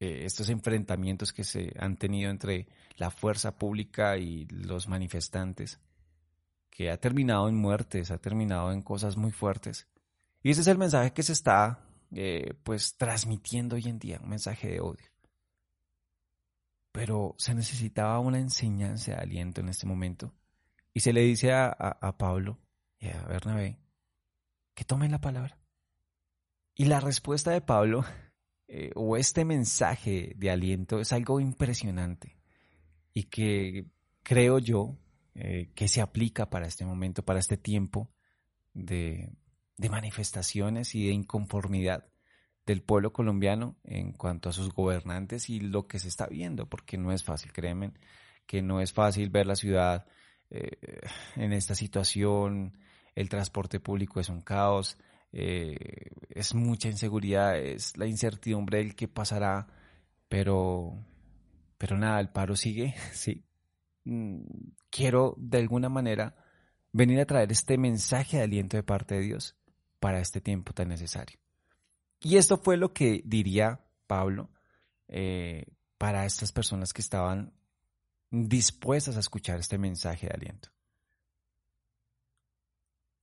eh, 0.00 0.24
estos 0.24 0.48
enfrentamientos 0.48 1.32
que 1.32 1.44
se 1.44 1.74
han 1.78 1.98
tenido 1.98 2.30
entre 2.30 2.66
la 2.96 3.10
fuerza 3.10 3.58
pública 3.58 4.16
y 4.16 4.46
los 4.46 4.88
manifestantes, 4.88 5.78
que 6.70 6.90
ha 6.90 6.96
terminado 6.98 7.48
en 7.50 7.56
muertes, 7.56 8.10
ha 8.10 8.16
terminado 8.16 8.72
en 8.72 8.80
cosas 8.80 9.18
muy 9.18 9.30
fuertes. 9.30 9.89
Y 10.42 10.50
ese 10.50 10.62
es 10.62 10.66
el 10.66 10.78
mensaje 10.78 11.12
que 11.12 11.22
se 11.22 11.32
está 11.32 11.86
eh, 12.12 12.54
pues 12.64 12.96
transmitiendo 12.96 13.76
hoy 13.76 13.84
en 13.86 13.98
día, 13.98 14.20
un 14.22 14.30
mensaje 14.30 14.68
de 14.68 14.80
odio. 14.80 15.06
Pero 16.92 17.34
se 17.38 17.54
necesitaba 17.54 18.18
una 18.18 18.38
enseñanza 18.38 19.12
de 19.12 19.18
aliento 19.18 19.60
en 19.60 19.68
este 19.68 19.86
momento. 19.86 20.34
Y 20.92 21.00
se 21.00 21.12
le 21.12 21.20
dice 21.20 21.52
a, 21.52 22.16
Pablo 22.18 22.58
y 22.98 23.08
a 23.08 23.22
Bernabé 23.26 23.78
que 24.74 24.84
tomen 24.84 25.12
la 25.12 25.20
palabra. 25.20 25.58
Y 26.74 26.86
la 26.86 27.00
respuesta 27.00 27.52
de 27.52 27.60
Pablo 27.60 28.04
eh, 28.68 28.90
o 28.96 29.16
este 29.16 29.44
mensaje 29.44 30.32
de 30.36 30.50
aliento 30.50 31.00
es 31.00 31.12
algo 31.12 31.38
impresionante 31.38 32.38
y 33.12 33.24
que 33.24 33.86
creo 34.22 34.58
yo 34.58 34.96
eh, 35.34 35.70
que 35.74 35.86
se 35.86 36.00
aplica 36.00 36.50
para 36.50 36.66
este 36.66 36.84
momento, 36.84 37.24
para 37.24 37.38
este 37.38 37.56
tiempo 37.56 38.10
de, 38.72 39.32
manifestaciones 39.88 40.94
y 40.94 41.06
de 41.06 41.12
inconformidad 41.12 42.10
del 42.66 42.82
pueblo 42.82 43.12
colombiano 43.12 43.76
en 43.84 44.12
cuanto 44.12 44.48
a 44.48 44.52
sus 44.52 44.72
gobernantes 44.72 45.50
y 45.50 45.60
lo 45.60 45.86
que 45.86 45.98
se 45.98 46.08
está 46.08 46.26
viendo, 46.26 46.68
porque 46.68 46.98
no 46.98 47.12
es 47.12 47.24
fácil, 47.24 47.52
créeme, 47.52 47.92
que 48.46 48.62
no 48.62 48.80
es 48.80 48.92
fácil 48.92 49.30
ver 49.30 49.46
la 49.46 49.56
ciudad 49.56 50.06
eh, 50.50 51.00
en 51.36 51.52
esta 51.52 51.74
situación, 51.74 52.78
el 53.14 53.28
transporte 53.28 53.80
público 53.80 54.20
es 54.20 54.28
un 54.28 54.42
caos, 54.42 54.98
eh, 55.32 56.10
es 56.28 56.54
mucha 56.54 56.88
inseguridad, 56.88 57.58
es 57.58 57.96
la 57.96 58.06
incertidumbre 58.06 58.78
del 58.78 58.94
que 58.94 59.08
pasará, 59.08 59.66
pero, 60.28 60.94
pero 61.78 61.96
nada, 61.98 62.20
el 62.20 62.30
paro 62.30 62.56
sigue, 62.56 62.94
sí. 63.12 63.44
Mm, 64.04 64.42
quiero 64.90 65.34
de 65.38 65.58
alguna 65.58 65.88
manera 65.88 66.36
venir 66.92 67.20
a 67.20 67.26
traer 67.26 67.52
este 67.52 67.78
mensaje 67.78 68.38
de 68.38 68.44
aliento 68.44 68.76
de 68.76 68.82
parte 68.82 69.16
de 69.16 69.20
Dios 69.22 69.59
para 70.00 70.20
este 70.20 70.40
tiempo 70.40 70.72
tan 70.72 70.88
necesario. 70.88 71.38
Y 72.20 72.36
esto 72.36 72.58
fue 72.58 72.76
lo 72.76 72.92
que 72.92 73.22
diría 73.24 73.80
Pablo 74.06 74.50
eh, 75.08 75.66
para 75.98 76.26
estas 76.26 76.52
personas 76.52 76.92
que 76.92 77.02
estaban 77.02 77.52
dispuestas 78.30 79.16
a 79.16 79.20
escuchar 79.20 79.60
este 79.60 79.78
mensaje 79.78 80.26
de 80.26 80.34
aliento. 80.34 80.70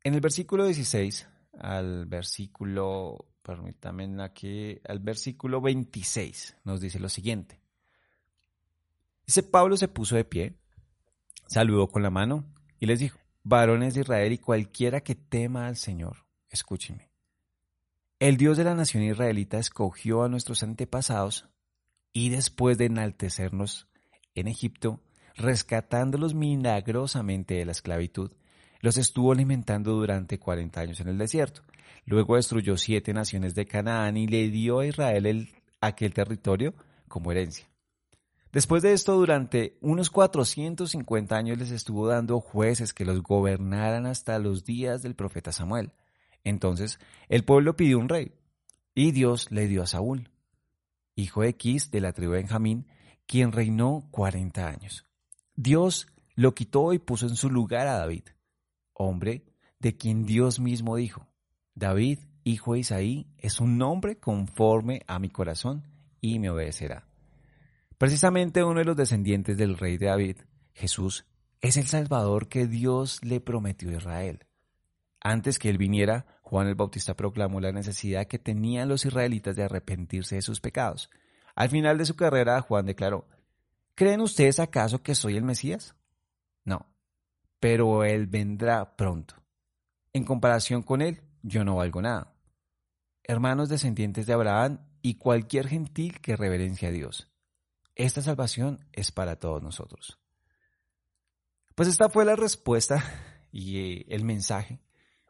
En 0.04 0.14
el 0.14 0.22
versículo 0.22 0.66
16 0.66 1.28
al 1.60 2.06
versículo, 2.06 3.26
permítanme 3.42 4.24
aquí, 4.24 4.80
al 4.88 5.00
versículo 5.00 5.60
26 5.62 6.58
nos 6.64 6.82
dice 6.82 7.00
lo 7.00 7.10
siguiente. 7.10 7.60
Dice, 9.26 9.44
Pablo 9.44 9.76
se 9.76 9.88
puso 9.88 10.16
de 10.16 10.24
pie, 10.24 10.56
saludó 11.48 11.88
con 11.88 12.04
la 12.04 12.10
mano 12.10 12.46
y 12.80 12.86
les 12.86 13.00
dijo, 13.00 13.20
varones 13.44 13.96
de 13.96 14.02
Israel 14.02 14.32
y 14.32 14.38
cualquiera 14.38 15.02
que 15.02 15.16
tema 15.16 15.68
al 15.68 15.76
Señor, 15.76 16.27
escúchenme. 16.50 17.10
El 18.20 18.38
Dios 18.38 18.58
de 18.58 18.64
la 18.64 18.74
nación 18.74 19.04
israelita 19.04 19.60
escogió 19.60 20.24
a 20.24 20.30
nuestros 20.30 20.64
antepasados 20.64 21.48
y 22.14 22.30
después 22.30 22.78
de 22.78 22.86
enaltecernos 22.86 23.88
en 24.34 24.48
Egipto, 24.48 25.02
rescatándolos 25.36 26.34
milagrosamente 26.34 27.56
de 27.56 27.66
la 27.66 27.72
esclavitud, 27.74 28.32
los 28.82 28.98
estuvo 28.98 29.32
alimentando 29.32 29.94
durante 29.94 30.40
40 30.40 30.82
años 30.82 31.00
en 31.00 31.10
el 31.10 31.18
desierto. 31.18 31.62
Luego 32.06 32.36
destruyó 32.36 32.78
siete 32.78 33.14
naciones 33.14 33.54
de 33.54 33.66
Canaán 33.66 34.18
y 34.18 34.28
le 34.28 34.50
dio 34.50 34.80
a 34.80 34.88
Israel 34.88 35.50
aquel 35.82 36.14
territorio 36.14 36.74
como 37.08 37.32
herencia. 37.32 37.70
Después 38.52 38.82
de 38.82 38.94
esto, 38.94 39.14
durante 39.14 39.78
unos 39.82 40.10
450 40.10 41.36
años 41.36 41.58
les 41.58 41.72
estuvo 41.72 42.08
dando 42.08 42.40
jueces 42.40 42.94
que 42.94 43.06
los 43.06 43.22
gobernaran 43.22 44.06
hasta 44.06 44.40
los 44.40 44.64
días 44.64 45.02
del 45.02 45.16
profeta 45.16 45.52
Samuel. 45.52 45.92
Entonces 46.48 47.00
el 47.30 47.44
pueblo 47.44 47.76
pidió 47.76 48.00
un 48.00 48.10
rey, 48.10 48.34
y 48.96 49.12
Dios 49.12 49.52
le 49.52 49.68
dio 49.68 49.84
a 49.84 49.88
Saúl, 49.88 50.30
hijo 51.16 51.42
de 51.42 51.56
Quis 51.56 51.92
de 51.92 52.02
la 52.02 52.14
tribu 52.14 52.34
de 52.34 52.40
Benjamín, 52.40 52.88
quien 53.26 53.52
reinó 53.52 54.08
40 54.12 54.68
años. 54.68 55.06
Dios 55.56 56.08
lo 56.36 56.54
quitó 56.56 56.94
y 56.94 57.00
puso 57.00 57.28
en 57.28 57.36
su 57.36 57.50
lugar 57.50 57.88
a 57.88 57.98
David 57.98 58.24
hombre 58.98 59.46
de 59.80 59.96
quien 59.96 60.26
Dios 60.26 60.60
mismo 60.60 60.96
dijo, 60.96 61.28
David, 61.76 62.20
hijo 62.44 62.74
de 62.74 62.80
Isaí, 62.80 63.28
es 63.38 63.60
un 63.60 63.78
nombre 63.78 64.18
conforme 64.18 65.04
a 65.08 65.20
mi 65.20 65.30
corazón 65.30 65.84
y 66.20 66.40
me 66.40 66.50
obedecerá. 66.50 67.08
Precisamente 67.98 68.64
uno 68.64 68.80
de 68.80 68.86
los 68.86 68.98
descendientes 68.98 69.58
del 69.58 69.78
rey 69.78 69.98
de 69.98 70.08
David, 70.08 70.38
Jesús, 70.74 71.26
es 71.62 71.78
el 71.78 71.86
Salvador 71.86 72.48
que 72.48 72.68
Dios 72.68 73.24
le 73.24 73.40
prometió 73.40 73.90
a 73.90 73.98
Israel. 73.98 74.46
Antes 75.20 75.60
que 75.60 75.70
él 75.70 75.78
viniera, 75.78 76.26
Juan 76.48 76.68
el 76.68 76.76
Bautista 76.76 77.14
proclamó 77.14 77.60
la 77.60 77.74
necesidad 77.74 78.26
que 78.26 78.40
tenían 78.40 78.88
los 78.88 79.06
israelitas 79.06 79.58
de 79.58 79.64
arrepentirse 79.64 80.36
de 80.36 80.42
sus 80.42 80.62
pecados. 80.62 81.10
Al 81.56 81.68
final 81.68 81.98
de 81.98 82.06
su 82.06 82.16
carrera, 82.16 82.62
Juan 82.62 82.86
declaró, 82.86 83.28
¿Creen 83.96 84.22
ustedes 84.22 84.62
acaso 84.62 85.04
que 85.04 85.14
soy 85.14 85.36
el 85.36 85.44
Mesías? 85.44 85.94
No, 86.64 86.86
pero 87.60 88.06
Él 88.06 88.28
vendrá 88.28 88.96
pronto. 88.96 89.36
En 90.14 90.24
comparación 90.24 90.84
con 90.84 91.02
Él, 91.02 91.22
yo 91.42 91.66
no 91.66 91.76
valgo 91.76 92.02
nada. 92.02 92.34
Hermanos 93.24 93.68
descendientes 93.68 94.26
de 94.26 94.32
Abraham 94.32 94.80
y 95.02 95.16
cualquier 95.16 95.68
gentil 95.68 96.22
que 96.22 96.38
reverencia 96.38 96.88
a 96.88 96.92
Dios. 96.94 97.28
Esta 97.94 98.22
salvación 98.22 98.86
es 98.94 99.12
para 99.12 99.36
todos 99.36 99.62
nosotros. 99.62 100.18
Pues 101.76 101.90
esta 101.90 102.08
fue 102.08 102.24
la 102.24 102.38
respuesta 102.38 103.04
y 103.52 103.80
eh, 103.80 104.06
el 104.08 104.24
mensaje 104.24 104.80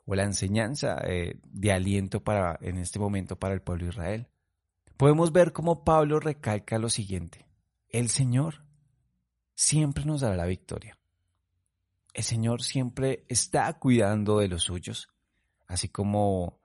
o 0.07 0.15
la 0.15 0.23
enseñanza 0.23 0.97
eh, 1.03 1.39
de 1.43 1.71
aliento 1.71 2.23
para 2.23 2.57
en 2.61 2.79
este 2.79 2.97
momento 2.97 3.35
para 3.37 3.53
el 3.53 3.61
pueblo 3.61 3.85
de 3.85 3.91
Israel. 3.91 4.27
Podemos 4.97 5.31
ver 5.31 5.53
cómo 5.53 5.83
Pablo 5.83 6.19
recalca 6.19 6.79
lo 6.79 6.89
siguiente: 6.89 7.45
el 7.89 8.09
Señor 8.09 8.63
siempre 9.53 10.05
nos 10.05 10.21
dará 10.21 10.35
la 10.35 10.47
victoria 10.47 10.97
el 12.17 12.23
Señor 12.23 12.63
siempre 12.63 13.23
está 13.27 13.71
cuidando 13.73 14.39
de 14.39 14.47
los 14.47 14.63
suyos, 14.63 15.07
así 15.67 15.87
como, 15.87 16.59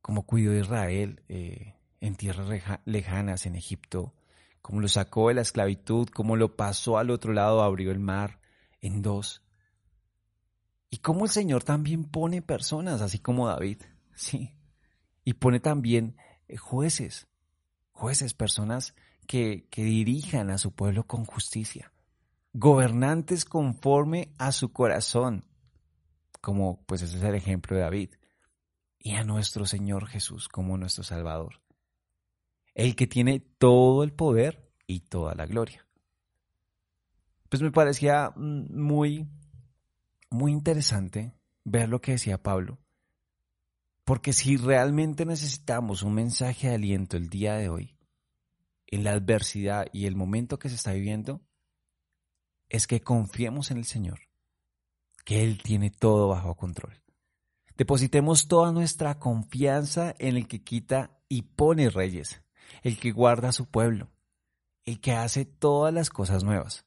como 0.00 0.24
cuidó 0.24 0.58
Israel 0.58 1.22
eh, 1.28 1.74
en 2.00 2.16
tierras 2.16 2.48
lejanas, 2.86 3.44
en 3.44 3.56
Egipto, 3.56 4.14
como 4.62 4.80
lo 4.80 4.88
sacó 4.88 5.28
de 5.28 5.34
la 5.34 5.42
esclavitud, 5.42 6.08
como 6.08 6.36
lo 6.36 6.56
pasó 6.56 6.96
al 6.96 7.10
otro 7.10 7.34
lado, 7.34 7.62
abrió 7.62 7.90
el 7.90 7.98
mar 7.98 8.40
en 8.80 9.02
dos. 9.02 9.42
Y 10.90 10.98
como 10.98 11.24
el 11.24 11.30
Señor 11.30 11.64
también 11.64 12.04
pone 12.04 12.42
personas, 12.42 13.00
así 13.00 13.18
como 13.18 13.48
David, 13.48 13.82
sí. 14.14 14.54
Y 15.24 15.34
pone 15.34 15.60
también 15.60 16.16
eh, 16.48 16.56
jueces, 16.56 17.26
jueces, 17.90 18.34
personas 18.34 18.94
que, 19.26 19.66
que 19.70 19.82
dirijan 19.82 20.50
a 20.50 20.58
su 20.58 20.72
pueblo 20.72 21.06
con 21.06 21.24
justicia 21.24 21.92
gobernantes 22.58 23.44
conforme 23.44 24.32
a 24.38 24.50
su 24.50 24.72
corazón, 24.72 25.44
como 26.40 26.82
pues 26.86 27.02
ese 27.02 27.18
es 27.18 27.22
el 27.22 27.34
ejemplo 27.34 27.76
de 27.76 27.82
David, 27.82 28.10
y 28.98 29.12
a 29.12 29.24
nuestro 29.24 29.66
Señor 29.66 30.06
Jesús 30.06 30.48
como 30.48 30.78
nuestro 30.78 31.04
Salvador, 31.04 31.60
el 32.74 32.96
que 32.96 33.06
tiene 33.06 33.40
todo 33.40 34.02
el 34.04 34.14
poder 34.14 34.72
y 34.86 35.00
toda 35.00 35.34
la 35.34 35.44
gloria. 35.44 35.86
Pues 37.50 37.60
me 37.60 37.70
parecía 37.70 38.32
mm, 38.34 38.74
muy, 38.74 39.28
muy 40.30 40.52
interesante 40.52 41.34
ver 41.64 41.88
lo 41.88 42.00
que 42.00 42.12
decía 42.12 42.42
Pablo, 42.42 42.78
porque 44.04 44.32
si 44.32 44.56
realmente 44.56 45.26
necesitamos 45.26 46.02
un 46.02 46.14
mensaje 46.14 46.68
de 46.68 46.74
aliento 46.74 47.16
el 47.16 47.28
día 47.28 47.54
de 47.54 47.68
hoy, 47.68 47.96
en 48.86 49.04
la 49.04 49.12
adversidad 49.12 49.86
y 49.92 50.06
el 50.06 50.14
momento 50.14 50.58
que 50.58 50.68
se 50.68 50.76
está 50.76 50.92
viviendo, 50.92 51.42
es 52.68 52.86
que 52.86 53.00
confiemos 53.00 53.70
en 53.70 53.78
el 53.78 53.84
Señor, 53.84 54.20
que 55.24 55.42
Él 55.42 55.60
tiene 55.62 55.90
todo 55.90 56.28
bajo 56.28 56.54
control. 56.54 57.02
Depositemos 57.76 58.48
toda 58.48 58.72
nuestra 58.72 59.18
confianza 59.18 60.14
en 60.18 60.36
el 60.36 60.48
que 60.48 60.62
quita 60.62 61.18
y 61.28 61.42
pone 61.42 61.90
reyes, 61.90 62.42
el 62.82 62.98
que 62.98 63.12
guarda 63.12 63.48
a 63.48 63.52
su 63.52 63.66
pueblo, 63.66 64.10
el 64.84 65.00
que 65.00 65.12
hace 65.12 65.44
todas 65.44 65.92
las 65.92 66.10
cosas 66.10 66.44
nuevas. 66.44 66.86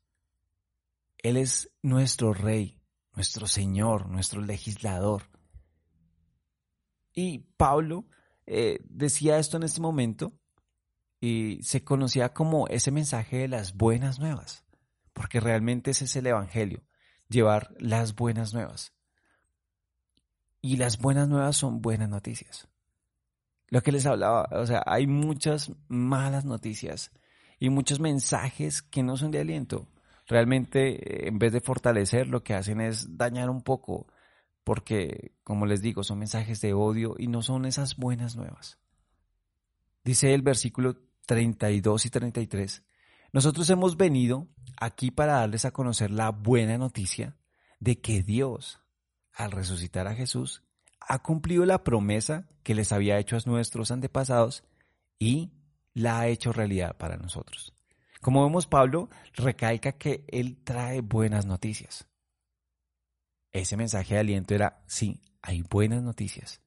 Él 1.17 1.37
es 1.37 1.69
nuestro 1.81 2.33
rey, 2.33 2.78
nuestro 3.19 3.45
Señor, 3.45 4.09
nuestro 4.09 4.41
legislador. 4.41 5.29
Y 7.13 7.39
Pablo 7.57 8.05
eh, 8.47 8.79
decía 8.89 9.37
esto 9.37 9.57
en 9.57 9.63
este 9.63 9.81
momento 9.81 10.33
y 11.21 11.59
se 11.61 11.83
conocía 11.83 12.33
como 12.33 12.67
ese 12.67 12.91
mensaje 12.91 13.37
de 13.37 13.47
las 13.47 13.75
buenas 13.75 14.19
nuevas 14.19 14.63
porque 15.19 15.41
realmente 15.41 15.91
ese 15.91 16.05
es 16.05 16.15
el 16.15 16.27
Evangelio, 16.27 16.81
llevar 17.27 17.75
las 17.77 18.15
buenas 18.15 18.53
nuevas. 18.53 18.93
Y 20.61 20.77
las 20.77 20.97
buenas 20.97 21.27
nuevas 21.27 21.57
son 21.57 21.81
buenas 21.81 22.07
noticias. 22.07 22.69
Lo 23.67 23.81
que 23.81 23.91
les 23.91 24.05
hablaba, 24.05 24.47
o 24.51 24.65
sea, 24.65 24.81
hay 24.85 25.07
muchas 25.07 25.73
malas 25.89 26.45
noticias 26.45 27.11
y 27.59 27.69
muchos 27.69 27.99
mensajes 27.99 28.81
que 28.81 29.03
no 29.03 29.17
son 29.17 29.31
de 29.31 29.41
aliento. 29.41 29.89
Realmente, 30.29 31.27
en 31.27 31.39
vez 31.39 31.51
de 31.51 31.59
fortalecer, 31.59 32.27
lo 32.27 32.43
que 32.43 32.53
hacen 32.53 32.81
es 32.81 33.17
dañar 33.17 33.49
un 33.49 33.63
poco, 33.63 34.05
porque, 34.63 35.33
como 35.43 35.65
les 35.65 35.81
digo, 35.81 36.03
son 36.03 36.19
mensajes 36.19 36.61
de 36.61 36.73
odio 36.73 37.15
y 37.17 37.25
no 37.25 37.41
son 37.41 37.65
esas 37.65 37.97
buenas 37.97 38.35
nuevas. 38.35 38.77
Dice 40.03 40.35
el 40.35 40.43
versículo 40.43 40.97
32 41.25 42.05
y 42.05 42.09
33, 42.11 42.83
nosotros 43.33 43.67
hemos 43.71 43.97
venido 43.97 44.47
aquí 44.79 45.09
para 45.09 45.33
darles 45.33 45.65
a 45.65 45.71
conocer 45.71 46.11
la 46.11 46.29
buena 46.29 46.77
noticia 46.77 47.35
de 47.79 47.99
que 47.99 48.21
Dios, 48.21 48.79
al 49.33 49.51
resucitar 49.51 50.05
a 50.05 50.13
Jesús, 50.13 50.61
ha 50.99 51.23
cumplido 51.23 51.65
la 51.65 51.83
promesa 51.83 52.47
que 52.61 52.75
les 52.75 52.91
había 52.91 53.17
hecho 53.17 53.35
a 53.35 53.39
nuestros 53.47 53.89
antepasados 53.89 54.63
y 55.17 55.53
la 55.95 56.19
ha 56.19 56.27
hecho 56.27 56.53
realidad 56.53 56.97
para 56.97 57.17
nosotros. 57.17 57.73
Como 58.21 58.43
vemos, 58.43 58.67
Pablo 58.67 59.09
recalca 59.33 59.93
que 59.93 60.25
Él 60.27 60.57
trae 60.63 61.01
buenas 61.01 61.45
noticias. 61.45 62.07
Ese 63.51 63.77
mensaje 63.77 64.13
de 64.13 64.19
aliento 64.19 64.53
era, 64.53 64.83
sí, 64.87 65.21
hay 65.41 65.61
buenas 65.61 66.03
noticias. 66.03 66.61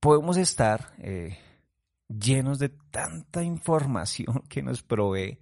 Podemos 0.00 0.36
estar 0.36 0.94
eh, 0.98 1.38
llenos 2.08 2.58
de 2.58 2.68
tanta 2.68 3.42
información 3.42 4.44
que 4.48 4.62
nos 4.62 4.82
provee 4.82 5.40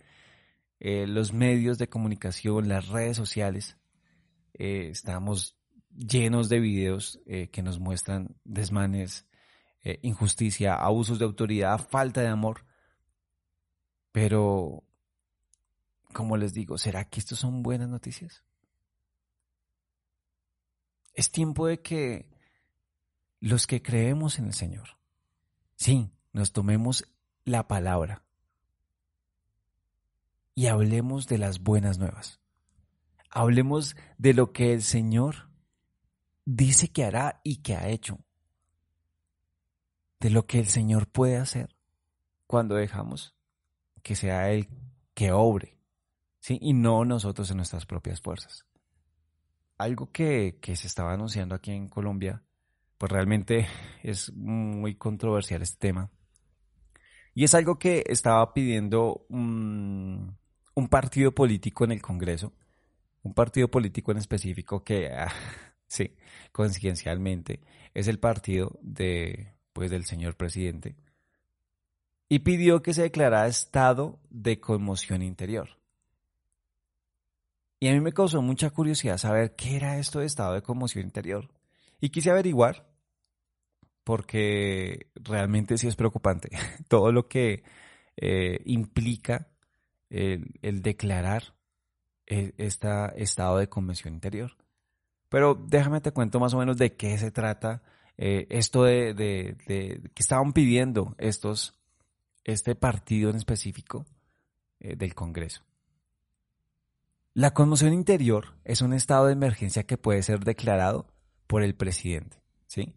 eh, 0.81 1.07
los 1.07 1.33
medios 1.33 1.79
de 1.79 1.89
comunicación, 1.89 2.69
las 2.69 2.89
redes 2.89 3.17
sociales. 3.17 3.77
Eh, 4.55 4.89
estamos 4.91 5.59
llenos 5.91 6.49
de 6.49 6.61
videos 6.61 7.21
que 7.53 7.63
nos 7.63 7.79
muestran 7.79 8.35
desmanes, 8.43 9.29
injusticia, 10.03 10.75
abusos 10.75 11.21
de 11.21 11.25
autoridad, 11.25 11.79
falta 11.89 12.21
de 12.21 12.27
amor. 12.27 12.67
Pero, 14.11 14.83
como 16.15 16.39
les 16.39 16.55
digo, 16.55 16.79
¿será 16.79 17.05
que 17.05 17.21
estos 17.21 17.39
son 17.39 17.63
buenas 17.63 17.91
noticias? 17.91 18.43
Es 21.13 21.31
tiempo 21.31 21.67
de 21.67 21.83
que 21.83 22.31
los 23.41 23.67
que 23.67 23.83
creemos 23.83 24.39
en 24.39 24.47
el 24.47 24.55
Señor, 24.55 24.97
sí, 25.77 26.11
nos 26.33 26.53
tomemos 26.53 27.05
la 27.45 27.69
palabra 27.69 28.25
y 30.55 30.69
hablemos 30.69 31.27
de 31.27 31.37
las 31.37 31.61
buenas 31.61 31.99
nuevas. 31.99 32.41
Hablemos 33.29 33.97
de 34.17 34.33
lo 34.33 34.53
que 34.53 34.73
el 34.73 34.83
Señor 34.83 35.51
dice 36.45 36.89
que 36.89 37.05
hará 37.05 37.41
y 37.43 37.57
que 37.57 37.75
ha 37.77 37.89
hecho. 37.89 38.19
De 40.21 40.31
lo 40.31 40.47
que 40.47 40.59
el 40.59 40.69
Señor 40.69 41.09
puede 41.09 41.37
hacer 41.37 41.77
cuando 42.47 42.77
dejamos 42.77 43.35
que 44.03 44.15
sea 44.15 44.51
Él 44.53 44.69
que 45.15 45.33
obre, 45.33 45.74
¿sí? 46.45 46.59
Y 46.61 46.75
no 46.75 47.07
nosotros 47.07 47.51
en 47.51 47.57
nuestras 47.57 47.87
propias 47.87 48.21
fuerzas. 48.21 48.67
Algo 49.79 50.13
que, 50.13 50.59
que 50.61 50.77
se 50.77 50.87
estaba 50.87 51.15
anunciando 51.15 51.55
aquí 51.55 51.71
en 51.71 51.89
Colombia, 51.89 52.43
pues 52.99 53.11
realmente 53.11 53.67
es 54.03 54.31
muy 54.35 54.95
controversial 54.97 55.63
este 55.63 55.79
tema. 55.79 56.11
Y 57.33 57.45
es 57.45 57.55
algo 57.55 57.79
que 57.79 58.05
estaba 58.07 58.53
pidiendo 58.53 59.25
un, 59.31 60.37
partido 60.91 61.35
político 61.35 61.85
en 61.85 61.93
el 61.93 62.03
Congreso, 62.03 62.53
un 63.23 63.33
partido 63.33 63.69
político 63.69 64.13
en 64.13 64.19
específico 64.19 64.85
que 64.85 65.09
ah, 65.09 65.33
Sí, 65.87 66.15
coincidencialmente, 66.53 67.61
es 67.95 68.07
el 68.07 68.19
partido 68.19 68.79
de, 68.83 69.55
pues, 69.73 69.91
del 69.91 70.05
señor 70.05 70.37
presidente. 70.37 70.95
Y 72.29 72.41
pidió 72.41 72.83
que 72.83 72.93
se 72.93 73.03
declarara 73.03 73.47
estado 73.47 74.21
de 74.29 74.61
conmoción 74.61 75.23
interior. 75.23 75.84
Y 77.85 77.89
a 77.89 77.93
mí 77.93 78.01
me 78.01 78.15
causó 78.15 78.41
mucha 78.41 78.71
curiosidad 78.71 79.19
saber 79.19 79.57
qué 79.57 79.77
era 79.77 79.99
esto 79.99 80.21
de 80.21 80.25
estado 80.25 80.55
de 80.55 80.63
conmoción 80.63 81.05
interior. 81.05 81.51
Y 82.01 82.09
quise 82.09 82.31
averiguar, 82.31 82.89
porque 84.05 85.11
realmente 85.17 85.77
sí 85.77 85.87
es 85.87 85.95
preocupante 85.95 86.49
todo 86.89 87.13
lo 87.13 87.29
que 87.29 87.63
eh, 88.17 88.63
implica 88.65 89.49
el, 90.09 90.81
declarar 90.81 91.53
este 92.25 92.89
estado 93.17 93.59
de 93.59 93.69
conmoción 93.69 94.15
interior. 94.15 94.57
Pero 95.29 95.55
déjame 95.55 96.01
te 96.01 96.13
cuento 96.13 96.41
más 96.41 96.55
o 96.55 96.59
menos 96.59 96.79
de 96.79 96.97
qué 96.97 97.19
se 97.19 97.33
trata 97.33 97.83
eh, 98.17 98.47
esto 98.49 98.85
de, 98.85 99.13
de, 99.13 99.59
que 99.67 100.23
estaban 100.23 100.55
pidiendo 100.55 101.15
estos, 101.19 101.79
este 102.45 102.77
partido 102.77 103.29
en 103.29 103.37
específico 103.37 104.07
eh, 104.81 104.97
del 104.97 105.15
Congreso. 105.15 105.65
La 107.35 107.53
conmoción 107.53 107.93
interior 107.93 108.57
es 108.65 108.81
un 108.81 108.93
estado 108.93 109.27
de 109.27 109.33
emergencia 109.33 109.85
que 109.85 109.99
puede 109.99 110.23
ser 110.23 110.41
declarado 110.41 111.07
por 111.47 111.63
el 111.63 111.75
presidente, 111.75 112.39
¿sí? 112.67 112.95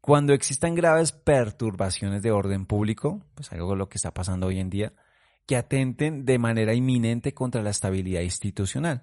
Cuando 0.00 0.32
existan 0.32 0.74
graves 0.74 1.12
perturbaciones 1.12 2.22
de 2.22 2.30
orden 2.30 2.66
público, 2.66 3.24
pues 3.34 3.52
algo 3.52 3.70
de 3.70 3.76
lo 3.76 3.88
que 3.88 3.98
está 3.98 4.12
pasando 4.12 4.48
hoy 4.48 4.58
en 4.58 4.70
día, 4.70 4.92
que 5.46 5.56
atenten 5.56 6.24
de 6.24 6.38
manera 6.38 6.74
inminente 6.74 7.32
contra 7.32 7.62
la 7.62 7.70
estabilidad 7.70 8.22
institucional 8.22 9.02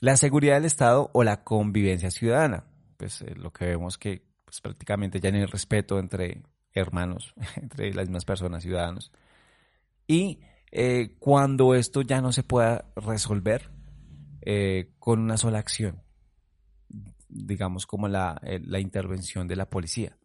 la 0.00 0.16
seguridad 0.16 0.54
del 0.54 0.64
Estado 0.64 1.10
o 1.12 1.24
la 1.24 1.42
convivencia 1.44 2.10
ciudadana. 2.10 2.64
Pues 2.96 3.22
eh, 3.22 3.34
lo 3.36 3.52
que 3.52 3.66
vemos 3.66 3.98
que 3.98 4.22
pues, 4.44 4.60
prácticamente 4.60 5.20
ya 5.20 5.30
no 5.30 5.38
hay 5.38 5.46
respeto 5.46 5.98
entre 5.98 6.42
hermanos, 6.72 7.34
entre 7.56 7.92
las 7.92 8.06
mismas 8.06 8.24
personas, 8.24 8.62
ciudadanos. 8.62 9.12
Y 10.06 10.40
eh, 10.70 11.16
cuando 11.18 11.74
esto 11.74 12.02
ya 12.02 12.20
no 12.20 12.32
se 12.32 12.42
pueda 12.42 12.86
resolver 12.96 13.70
eh, 14.50 14.94
con 14.98 15.20
una 15.20 15.36
sola 15.36 15.58
acción, 15.58 16.00
digamos 17.28 17.84
como 17.84 18.08
la, 18.08 18.40
la 18.42 18.80
intervención 18.80 19.46
de 19.46 19.56
la 19.56 19.68
policía. 19.68 20.16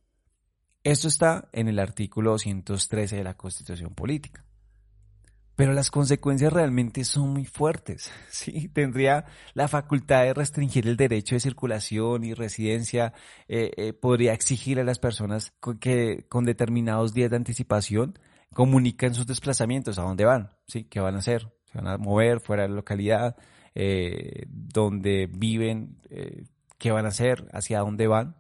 Esto 0.82 1.10
está 1.10 1.50
en 1.52 1.68
el 1.68 1.78
artículo 1.78 2.32
213 2.32 3.18
de 3.18 3.24
la 3.26 3.36
Constitución 3.36 3.94
Política. 3.94 4.46
Pero 5.58 5.74
las 5.74 5.92
consecuencias 5.92 6.54
realmente 6.54 7.04
son 7.04 7.32
muy 7.32 7.44
fuertes. 7.44 8.14
¿sí? 8.30 8.70
Tendría 8.70 9.26
la 9.56 9.68
facultad 9.68 10.24
de 10.24 10.34
restringir 10.34 10.88
el 10.88 10.96
derecho 10.96 11.36
de 11.36 11.42
circulación 11.42 12.24
y 12.24 12.34
residencia, 12.34 13.12
eh, 13.50 13.72
eh, 13.76 13.92
podría 13.92 14.32
exigir 14.32 14.80
a 14.80 14.86
las 14.86 15.00
personas 15.00 15.54
que 15.82 16.26
con 16.30 16.46
determinados 16.46 17.14
días 17.14 17.30
de 17.30 17.36
anticipación 17.36 18.18
comuniquen 18.54 19.14
sus 19.14 19.28
desplazamientos, 19.28 20.00
a 20.00 20.04
dónde 20.04 20.24
van, 20.24 20.52
¿sí? 20.66 20.86
qué 20.86 21.02
van 21.02 21.16
a 21.16 21.20
hacer, 21.20 21.52
se 21.66 21.80
van 21.80 21.88
a 21.88 21.98
mover 21.98 22.40
fuera 22.40 22.64
de 22.64 22.70
la 22.70 22.76
localidad, 22.76 23.36
eh, 23.76 24.46
donde 24.48 25.30
viven, 25.32 25.98
qué 26.78 26.92
van 26.92 27.06
a 27.06 27.10
hacer, 27.10 27.50
hacia 27.54 27.80
dónde 27.80 28.08
van. 28.08 28.36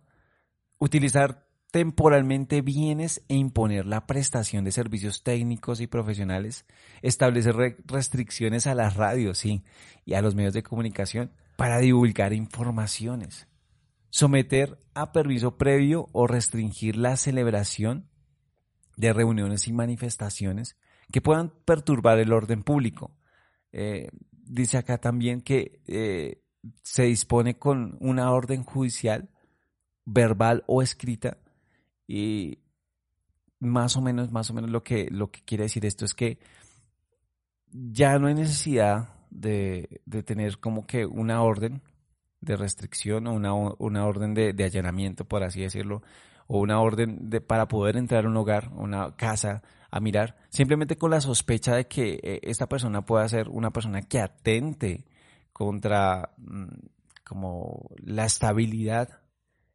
Utilizar 0.80 1.48
temporalmente 1.74 2.62
bienes 2.62 3.24
e 3.30 3.36
imponer 3.36 3.88
la 3.88 4.06
prestación 4.06 4.64
de 4.64 4.72
servicios 4.72 5.24
técnicos 5.24 5.82
y 5.82 5.88
profesionales, 5.88 6.68
establecer 7.02 7.56
restricciones 7.86 8.68
a 8.68 8.76
las 8.76 8.96
radios 8.96 9.40
sí, 9.40 9.64
y 10.06 10.14
a 10.14 10.22
los 10.22 10.36
medios 10.36 10.54
de 10.54 10.62
comunicación 10.62 11.32
para 11.56 11.80
divulgar 11.80 12.32
informaciones, 12.32 13.48
someter 14.12 14.78
a 14.94 15.12
permiso 15.12 15.58
previo 15.58 16.10
o 16.12 16.28
restringir 16.28 16.96
la 16.96 17.18
celebración 17.18 18.08
de 18.96 19.12
reuniones 19.12 19.68
y 19.68 19.74
manifestaciones 19.74 20.78
que 21.12 21.22
puedan 21.22 21.54
perturbar 21.66 22.20
el 22.20 22.34
orden 22.34 22.62
público. 22.62 23.18
Eh, 23.72 24.10
dice 24.46 24.78
acá 24.78 24.98
también 24.98 25.42
que 25.42 25.82
eh, 25.88 26.42
se 26.82 27.04
dispone 27.04 27.58
con 27.58 27.98
una 28.00 28.32
orden 28.32 28.64
judicial, 28.64 29.30
verbal 30.06 30.64
o 30.68 30.82
escrita, 30.82 31.38
y 32.08 32.60
más 33.60 33.96
o 33.96 34.02
menos, 34.02 34.32
más 34.32 34.50
o 34.50 34.54
menos 34.54 34.70
lo 34.70 34.84
que, 34.84 35.08
lo 35.10 35.32
que 35.32 35.42
quiere 35.44 35.64
decir 35.64 35.86
esto 35.86 36.06
es 36.06 36.14
que 36.14 36.38
ya 37.72 38.20
no 38.20 38.28
hay 38.28 38.36
necesidad 38.36 39.10
de, 39.30 40.02
tener 40.26 40.60
como 40.60 40.86
que 40.86 41.06
una 41.06 41.42
orden 41.42 41.82
de 42.40 42.56
restricción 42.56 43.28
o 43.28 43.34
una, 43.34 43.54
una 43.54 44.06
orden 44.06 44.34
de, 44.34 44.64
allanamiento, 44.64 45.26
por 45.26 45.44
así 45.44 45.62
decirlo, 45.62 46.04
o 46.48 46.60
una 46.60 46.80
orden 46.82 47.30
de, 47.30 47.42
para 47.42 47.68
poder 47.68 47.98
entrar 47.98 48.26
a 48.26 48.28
un 48.28 48.38
hogar, 48.38 48.70
una 48.76 49.16
casa, 49.16 49.64
a 49.96 50.00
mirar, 50.00 50.36
simplemente 50.50 50.98
con 50.98 51.12
la 51.12 51.22
sospecha 51.22 51.76
de 51.76 51.86
que 51.86 52.20
eh, 52.24 52.40
esta 52.42 52.68
persona 52.68 53.06
pueda 53.06 53.30
ser 53.30 53.48
una 53.48 53.70
persona 53.70 54.02
que 54.02 54.20
atente 54.20 55.06
contra 55.52 56.32
mm, 56.38 56.66
como 57.24 57.92
la 57.98 58.26
estabilidad 58.26 59.20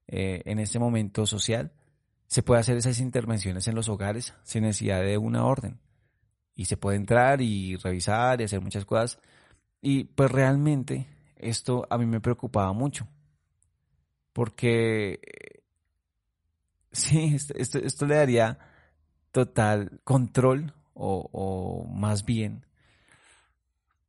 eh, 0.09 0.43
en 0.45 0.59
este 0.59 0.81
momento 0.81 1.25
social, 1.25 1.71
se 2.27 2.43
puede 2.43 2.59
hacer 2.59 2.77
esas 2.77 2.99
intervenciones 2.99 3.69
en 3.69 3.77
los 3.77 3.89
hogares 3.89 4.35
sin 4.43 4.65
necesidad 4.65 5.03
de 5.03 5.19
una 5.19 5.45
orden. 5.45 5.79
Y 6.57 6.65
se 6.65 6.77
puede 6.77 6.97
entrar 6.97 7.41
y 7.41 7.77
revisar 7.77 8.41
y 8.41 8.45
hacer 8.45 8.61
muchas 8.61 8.85
cosas. 8.85 9.21
Y 9.81 10.03
pues 10.03 10.33
realmente 10.33 11.07
esto 11.37 11.87
a 11.89 11.97
mí 11.97 12.07
me 12.07 12.21
preocupaba 12.21 12.73
mucho. 12.73 13.07
Porque 14.33 15.21
sí, 16.91 17.37
esto, 17.55 18.07
le 18.07 18.17
daría 18.17 18.59
total 19.33 20.01
control 20.05 20.75
o, 20.95 21.87
más 21.93 22.25
bien, 22.25 22.65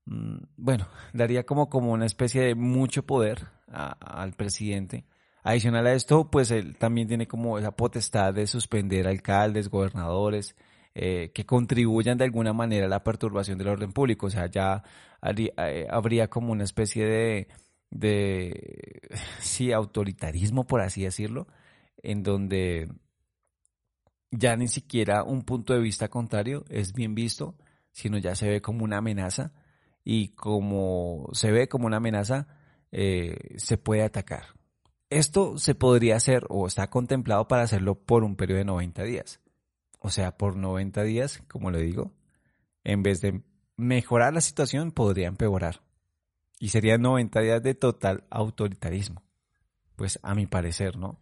mm, 0.06 0.38
bueno, 0.58 0.88
daría 1.14 1.46
como, 1.46 1.70
como 1.70 1.92
una 1.92 2.06
especie 2.06 2.42
de 2.42 2.56
mucho 2.56 3.06
poder 3.06 3.48
al 3.68 4.34
presidente. 4.34 5.06
Adicional 5.44 5.88
a 5.88 5.94
esto, 5.94 6.30
pues 6.30 6.52
él 6.52 6.76
también 6.78 7.08
tiene 7.08 7.28
como 7.28 7.58
esa 7.58 7.72
potestad 7.72 8.34
de 8.34 8.48
suspender 8.48 9.08
alcaldes, 9.08 9.70
gobernadores, 9.70 10.56
eh, 10.96 11.32
que 11.34 11.46
contribuyan 11.46 12.18
de 12.18 12.26
alguna 12.26 12.52
manera 12.52 12.88
a 12.88 12.90
la 12.90 13.04
perturbación 13.04 13.58
del 13.58 13.70
orden 13.70 13.94
público. 13.94 14.26
O 14.28 14.30
sea, 14.30 14.48
ya 14.48 14.84
eh, 15.24 15.88
habría 15.90 16.30
como 16.30 16.52
una 16.52 16.64
especie 16.64 17.06
de, 17.06 17.48
de, 17.90 19.02
sí, 19.40 19.72
autoritarismo, 19.72 20.68
por 20.68 20.82
así 20.82 21.04
decirlo, 21.04 21.48
en 22.04 22.24
donde 22.24 22.90
ya 24.32 24.56
ni 24.56 24.68
siquiera 24.68 25.24
un 25.24 25.44
punto 25.44 25.74
de 25.74 25.80
vista 25.80 26.10
contrario 26.10 26.66
es 26.70 26.94
bien 26.94 27.16
visto, 27.16 27.56
sino 27.92 28.18
ya 28.18 28.36
se 28.36 28.50
ve 28.50 28.62
como 28.62 28.84
una 28.84 28.98
amenaza 28.98 29.54
y 30.04 30.30
como 30.30 31.30
se 31.34 31.52
ve 31.52 31.68
como 31.68 31.88
una 31.88 31.98
amenaza, 31.98 32.48
eh, 32.92 33.56
se 33.58 33.78
puede 33.78 34.04
atacar. 34.04 34.46
Esto 35.10 35.58
se 35.58 35.76
podría 35.76 36.16
hacer 36.16 36.46
o 36.50 36.68
está 36.68 36.90
contemplado 36.90 37.48
para 37.48 37.64
hacerlo 37.64 37.96
por 37.96 38.24
un 38.24 38.36
periodo 38.36 38.60
de 38.60 38.66
90 38.66 39.04
días. 39.04 39.40
O 40.00 40.10
sea, 40.10 40.38
por 40.38 40.56
90 40.56 41.04
días, 41.04 41.44
como 41.48 41.72
le 41.72 41.82
digo, 41.82 42.14
en 42.84 43.04
vez 43.04 43.22
de 43.22 43.42
mejorar 43.76 44.34
la 44.34 44.42
situación, 44.42 44.92
podría 44.92 45.28
empeorar. 45.28 45.82
Y 46.60 46.70
serían 46.70 47.02
90 47.02 47.42
días 47.42 47.64
de 47.64 47.74
total 47.74 48.26
autoritarismo. 48.30 49.24
Pues 49.96 50.20
a 50.22 50.36
mi 50.36 50.46
parecer, 50.46 50.98
¿no? 50.98 51.20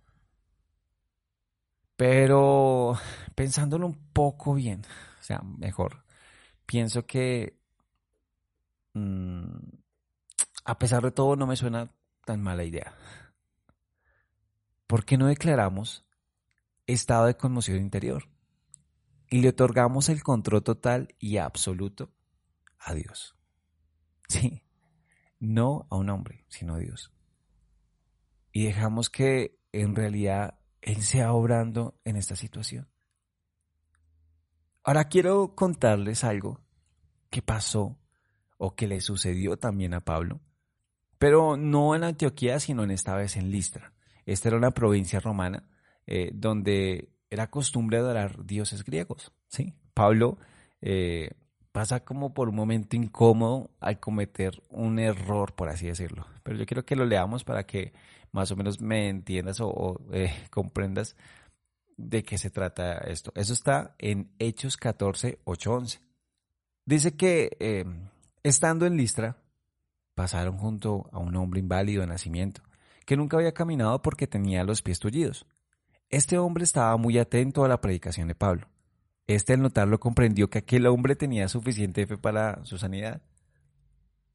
Pero 1.97 2.97
pensándolo 3.35 3.87
un 3.87 4.11
poco 4.13 4.53
bien, 4.53 4.83
o 5.19 5.23
sea, 5.23 5.41
mejor, 5.41 6.03
pienso 6.65 7.05
que 7.05 7.59
mm, 8.93 9.57
a 10.63 10.79
pesar 10.79 11.03
de 11.03 11.11
todo 11.11 11.35
no 11.35 11.47
me 11.47 11.57
suena 11.57 11.91
tan 12.23 12.41
mala 12.41 12.63
idea. 12.63 12.93
¿Por 14.85 15.03
qué 15.03 15.17
no 15.17 15.27
declaramos 15.27 16.05
estado 16.85 17.25
de 17.25 17.35
conmoción 17.35 17.77
interior 17.79 18.29
y 19.29 19.41
le 19.41 19.49
otorgamos 19.49 20.07
el 20.07 20.23
control 20.23 20.63
total 20.63 21.15
y 21.19 21.37
absoluto 21.37 22.13
a 22.79 22.93
Dios? 22.93 23.33
Sí, 24.29 24.61
no 25.39 25.87
a 25.89 25.95
un 25.95 26.09
hombre, 26.09 26.43
sino 26.49 26.75
a 26.75 26.79
Dios. 26.79 27.13
Y 28.51 28.65
dejamos 28.65 29.09
que 29.09 29.57
en 29.71 29.95
realidad 29.95 30.59
él 30.87 31.03
sea 31.03 31.33
obrando 31.33 31.99
en 32.05 32.15
esta 32.15 32.37
situación. 32.37 32.87
Ahora 34.83 35.09
quiero 35.09 35.53
contarles 35.53 36.23
algo 36.23 36.61
que 37.29 37.41
pasó 37.41 37.99
o 38.57 38.73
que 38.73 38.87
le 38.87 39.01
sucedió 39.01 39.57
también 39.57 39.93
a 39.93 39.99
Pablo, 39.99 40.39
pero 41.17 41.57
no 41.57 41.93
en 41.93 42.05
Antioquía, 42.05 42.61
sino 42.61 42.85
en 42.85 42.91
esta 42.91 43.15
vez 43.15 43.35
en 43.35 43.51
Listra. 43.51 43.93
Esta 44.25 44.47
era 44.47 44.57
una 44.57 44.71
provincia 44.71 45.19
romana 45.19 45.67
eh, 46.05 46.31
donde 46.33 47.09
era 47.29 47.49
costumbre 47.49 47.97
adorar 47.97 48.45
dioses 48.45 48.85
griegos. 48.85 49.33
¿sí? 49.49 49.73
Pablo 49.93 50.37
eh, 50.79 51.31
pasa 51.77 51.99
como 51.99 52.33
por 52.33 52.49
un 52.49 52.55
momento 52.55 52.95
incómodo 52.95 53.69
al 53.79 53.99
cometer 53.99 54.63
un 54.71 54.97
error, 54.97 55.53
por 55.53 55.69
así 55.69 55.85
decirlo. 55.85 56.25
Pero 56.41 56.57
yo 56.57 56.65
quiero 56.65 56.83
que 56.83 56.95
lo 56.95 57.05
leamos 57.05 57.43
para 57.43 57.67
que 57.67 57.93
más 58.31 58.49
o 58.49 58.55
menos 58.55 58.81
me 58.81 59.09
entiendas 59.09 59.59
o, 59.61 60.01
eh, 60.11 60.33
comprendas 60.49 61.15
de 61.95 62.23
qué 62.23 62.39
se 62.39 62.49
trata 62.49 62.97
esto. 62.97 63.31
Eso 63.35 63.53
está 63.53 63.93
en 63.99 64.31
Hechos 64.39 64.75
14, 64.75 65.37
8, 65.43 65.71
11. 65.71 65.99
Dice 66.83 67.15
que 67.15 67.55
em, 67.59 68.09
estando 68.41 68.87
en 68.87 68.97
Listra, 68.97 69.37
pasaron 70.15 70.57
junto 70.57 71.07
a 71.11 71.19
un 71.19 71.35
hombre 71.35 71.59
inválido 71.59 72.01
de 72.01 72.07
nacimiento, 72.07 72.63
que 73.05 73.17
nunca 73.17 73.37
había 73.37 73.53
caminado 73.53 74.01
porque 74.01 74.25
tenía 74.25 74.63
los 74.63 74.81
pies 74.81 74.97
tullidos. 74.97 75.45
Este 76.09 76.39
hombre 76.39 76.63
estaba 76.63 76.97
muy 76.97 77.19
atento 77.19 77.63
a 77.63 77.67
la 77.67 77.81
predicación 77.81 78.27
de 78.27 78.33
Pablo. 78.33 78.67
Este 79.27 79.53
al 79.53 79.61
notarlo 79.61 79.99
comprendió 79.99 80.49
que 80.49 80.59
aquel 80.59 80.87
hombre 80.87 81.15
tenía 81.15 81.49
suficiente 81.49 82.07
fe 82.07 82.17
para 82.17 82.63
su 82.63 82.77
sanidad, 82.77 83.21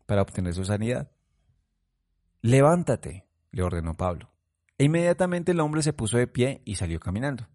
para 0.06 0.22
obtener 0.22 0.54
su 0.54 0.64
sanidad. 0.64 1.10
Levántate, 2.42 3.26
le 3.50 3.62
ordenó 3.62 3.96
Pablo. 3.96 4.32
E 4.76 4.84
inmediatamente 4.84 5.52
el 5.52 5.60
hombre 5.60 5.82
se 5.82 5.92
puso 5.92 6.18
de 6.18 6.26
pie 6.26 6.60
y 6.64 6.74
salió 6.74 7.00
caminando. 7.00 7.48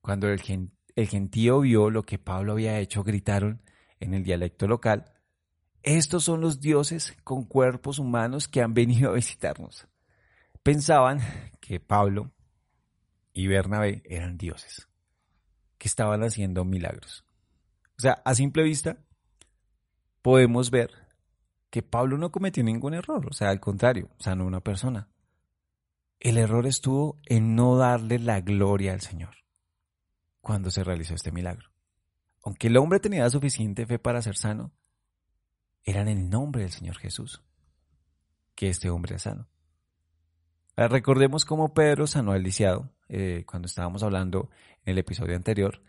Cuando 0.00 0.28
el, 0.28 0.40
gentío 0.40 1.60
vio 1.60 1.90
lo 1.90 2.02
que 2.04 2.18
Pablo 2.18 2.52
había 2.52 2.78
hecho, 2.78 3.04
gritaron 3.04 3.62
en 4.00 4.14
el 4.14 4.24
dialecto 4.24 4.66
local, 4.66 5.12
estos 5.82 6.24
son 6.24 6.40
los 6.40 6.60
dioses 6.60 7.16
con 7.24 7.44
cuerpos 7.44 7.98
humanos 7.98 8.48
que 8.48 8.62
han 8.62 8.74
venido 8.74 9.10
a 9.10 9.14
visitarnos. 9.14 9.86
Pensaban 10.62 11.20
que 11.60 11.78
Pablo 11.78 12.32
y 13.32 13.46
Bernabé 13.46 14.02
eran 14.04 14.38
dioses, 14.38 14.88
que 15.78 15.88
estaban 15.88 16.22
haciendo 16.22 16.64
milagros. 16.64 17.24
O 17.98 18.00
sea, 18.00 18.22
a 18.24 18.34
simple 18.34 18.62
vista, 18.62 18.98
podemos 20.22 20.70
ver 20.70 20.90
que 21.70 21.82
Pablo 21.82 22.18
no 22.18 22.30
cometió 22.30 22.62
ningún 22.62 22.94
error, 22.94 23.26
o 23.28 23.32
sea, 23.32 23.50
al 23.50 23.60
contrario, 23.60 24.10
sanó 24.18 24.46
una 24.46 24.60
persona. 24.60 25.08
El 26.18 26.38
error 26.38 26.66
estuvo 26.66 27.18
en 27.26 27.54
no 27.54 27.76
darle 27.76 28.18
la 28.18 28.40
gloria 28.40 28.92
al 28.92 29.00
Señor 29.00 29.36
cuando 30.40 30.70
se 30.70 30.84
realizó 30.84 31.14
este 31.14 31.32
milagro. 31.32 31.70
Aunque 32.44 32.68
el 32.68 32.76
hombre 32.76 33.00
tenía 33.00 33.28
suficiente 33.28 33.86
fe 33.86 33.98
para 33.98 34.22
ser 34.22 34.36
sano, 34.36 34.72
era 35.82 36.00
en 36.00 36.08
el 36.08 36.30
nombre 36.30 36.62
del 36.62 36.70
Señor 36.70 36.96
Jesús 36.98 37.42
que 38.54 38.68
este 38.68 38.90
hombre 38.90 39.16
es 39.16 39.22
sano. 39.22 39.48
recordemos 40.76 41.44
cómo 41.44 41.74
Pedro 41.74 42.06
sanó 42.06 42.32
al 42.32 42.42
lisiado 42.42 42.90
eh, 43.08 43.44
cuando 43.46 43.66
estábamos 43.66 44.02
hablando 44.02 44.50
en 44.84 44.92
el 44.92 44.98
episodio 44.98 45.36
anterior, 45.36 45.82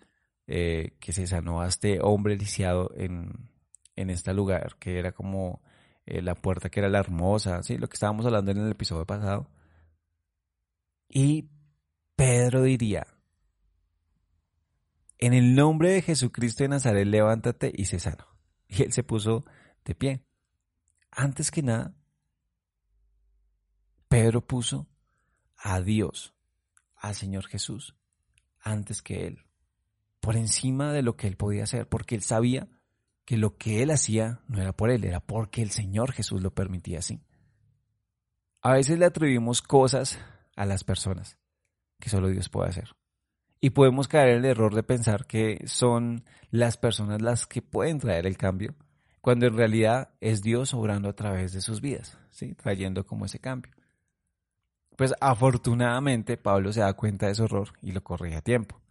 eh, 0.48 0.96
que 1.00 1.14
se 1.14 1.28
sanó 1.28 1.62
a 1.62 1.68
este 1.68 2.00
hombre 2.02 2.38
lisiado 2.38 2.92
en, 2.96 3.50
en 3.96 4.10
este 4.10 4.34
lugar, 4.34 4.78
que 4.80 5.00
era 5.00 5.12
como 5.12 5.62
eh, 6.06 6.22
la 6.22 6.36
puerta 6.36 6.70
que 6.70 6.80
era 6.80 6.90
la 6.90 7.00
hermosa, 7.00 7.62
¿sí? 7.64 7.78
lo 7.78 7.90
que 7.90 7.96
estábamos 7.96 8.26
hablando 8.26 8.52
en 8.52 8.60
el 8.60 8.72
episodio 8.72 9.06
pasado. 9.06 9.50
Y 11.10 11.50
Pedro 12.16 12.64
diría, 12.64 13.08
en 15.18 15.34
el 15.34 15.56
nombre 15.56 15.92
de 15.92 16.02
Jesucristo 16.02 16.64
de 16.64 16.70
Nazaret, 16.70 17.06
levántate 17.06 17.72
y 17.76 17.86
se 17.86 18.00
sano. 18.00 18.26
Y 18.70 18.84
él 18.84 18.92
se 18.92 19.04
puso 19.04 19.46
de 19.86 19.96
pie. 19.96 20.24
Antes 21.12 21.52
que 21.52 21.64
nada, 21.64 21.94
Pedro 24.08 24.46
puso 24.46 24.88
a 25.58 25.82
Dios, 25.82 26.34
al 26.98 27.16
Señor 27.16 27.48
Jesús, 27.48 27.96
antes 28.60 29.02
que 29.02 29.28
él, 29.28 29.46
por 30.20 30.36
encima 30.36 30.92
de 30.92 31.04
lo 31.04 31.16
que 31.16 31.28
él 31.28 31.38
podía 31.38 31.64
hacer, 31.64 31.88
porque 31.88 32.16
él 32.16 32.24
sabía 32.24 32.68
que 33.26 33.38
lo 33.38 33.58
que 33.58 33.84
él 33.84 33.92
hacía 33.92 34.42
no 34.48 34.62
era 34.62 34.74
por 34.74 34.90
él, 34.90 35.04
era 35.04 35.20
porque 35.20 35.62
el 35.62 35.72
Señor 35.72 36.12
Jesús 36.12 36.42
lo 36.42 36.54
permitía 36.54 37.00
así. 37.00 37.22
A 38.62 38.74
veces 38.74 38.98
le 38.98 39.06
atribuimos 39.06 39.62
cosas 39.62 40.20
a 40.56 40.66
las 40.66 40.84
personas 40.84 41.38
que 42.00 42.10
solo 42.10 42.30
Dios 42.30 42.50
puede 42.50 42.70
hacer. 42.70 42.96
Y 43.60 43.72
podemos 43.72 44.08
caer 44.08 44.30
en 44.30 44.38
el 44.40 44.46
error 44.46 44.76
de 44.76 44.84
pensar 44.84 45.26
que 45.26 45.62
son 45.66 46.24
las 46.52 46.78
personas 46.78 47.22
las 47.22 47.48
que 47.48 47.62
pueden 47.62 48.00
traer 48.00 48.28
el 48.28 48.38
cambio, 48.38 48.76
cuando 49.22 49.48
en 49.48 49.58
realidad 49.58 50.10
es 50.22 50.42
Dios 50.42 50.74
obrando 50.74 51.10
a 51.10 51.16
través 51.16 51.54
de 51.54 51.62
sus 51.62 51.82
vidas, 51.82 52.18
¿sí? 52.32 52.54
trayendo 52.54 53.06
como 53.06 53.26
ese 53.26 53.40
cambio. 53.40 53.74
Pues 54.98 55.14
afortunadamente 55.22 56.36
Pablo 56.36 56.74
se 56.74 56.82
da 56.82 56.94
cuenta 56.94 57.28
de 57.28 57.36
su 57.36 57.46
error 57.46 57.70
y 57.82 57.94
lo 57.94 58.04
corrige 58.04 58.36
a 58.36 58.42
tiempo. 58.42 58.82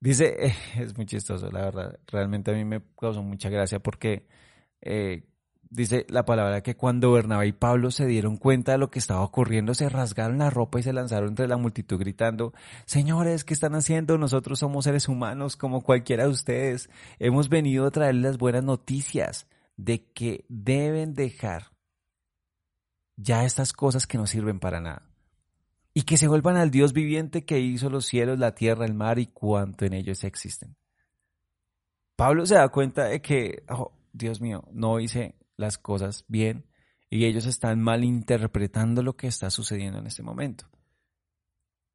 Dice, 0.00 0.54
es 0.78 0.96
muy 0.96 1.04
chistoso, 1.04 1.50
la 1.50 1.66
verdad, 1.66 1.98
realmente 2.06 2.50
a 2.50 2.54
mí 2.54 2.64
me 2.64 2.80
causó 2.98 3.22
mucha 3.22 3.50
gracia 3.50 3.78
porque 3.80 4.26
eh, 4.80 5.24
Dice 5.68 6.06
la 6.08 6.24
palabra 6.24 6.62
que 6.62 6.76
cuando 6.76 7.12
Bernabé 7.12 7.48
y 7.48 7.52
Pablo 7.52 7.90
se 7.90 8.06
dieron 8.06 8.36
cuenta 8.36 8.72
de 8.72 8.78
lo 8.78 8.90
que 8.90 9.00
estaba 9.00 9.22
ocurriendo, 9.22 9.74
se 9.74 9.88
rasgaron 9.88 10.38
la 10.38 10.50
ropa 10.50 10.78
y 10.78 10.82
se 10.82 10.92
lanzaron 10.92 11.30
entre 11.30 11.48
la 11.48 11.56
multitud 11.56 11.98
gritando, 11.98 12.52
Señores, 12.84 13.42
¿qué 13.42 13.52
están 13.52 13.74
haciendo? 13.74 14.16
Nosotros 14.16 14.60
somos 14.60 14.84
seres 14.84 15.08
humanos 15.08 15.56
como 15.56 15.82
cualquiera 15.82 16.24
de 16.24 16.30
ustedes. 16.30 16.88
Hemos 17.18 17.48
venido 17.48 17.86
a 17.86 17.90
traerles 17.90 18.22
las 18.22 18.38
buenas 18.38 18.62
noticias 18.62 19.48
de 19.76 20.04
que 20.12 20.44
deben 20.48 21.14
dejar 21.14 21.72
ya 23.16 23.44
estas 23.44 23.72
cosas 23.72 24.06
que 24.06 24.18
no 24.18 24.26
sirven 24.26 24.60
para 24.60 24.80
nada. 24.80 25.02
Y 25.96 26.02
que 26.02 26.18
se 26.18 26.28
vuelvan 26.28 26.58
al 26.58 26.70
Dios 26.70 26.92
viviente 26.92 27.46
que 27.46 27.58
hizo 27.58 27.88
los 27.88 28.04
cielos, 28.04 28.38
la 28.38 28.54
tierra, 28.54 28.84
el 28.84 28.92
mar 28.92 29.18
y 29.18 29.28
cuanto 29.28 29.86
en 29.86 29.94
ellos 29.94 30.24
existen. 30.24 30.76
Pablo 32.16 32.44
se 32.44 32.56
da 32.56 32.68
cuenta 32.68 33.04
de 33.04 33.22
que, 33.22 33.62
oh, 33.70 33.92
Dios 34.12 34.42
mío, 34.42 34.68
no 34.72 35.00
hice 35.00 35.36
las 35.56 35.78
cosas 35.78 36.26
bien 36.28 36.66
y 37.08 37.24
ellos 37.24 37.46
están 37.46 37.80
malinterpretando 37.80 39.02
lo 39.02 39.16
que 39.16 39.26
está 39.26 39.48
sucediendo 39.48 39.98
en 39.98 40.06
este 40.06 40.22
momento. 40.22 40.68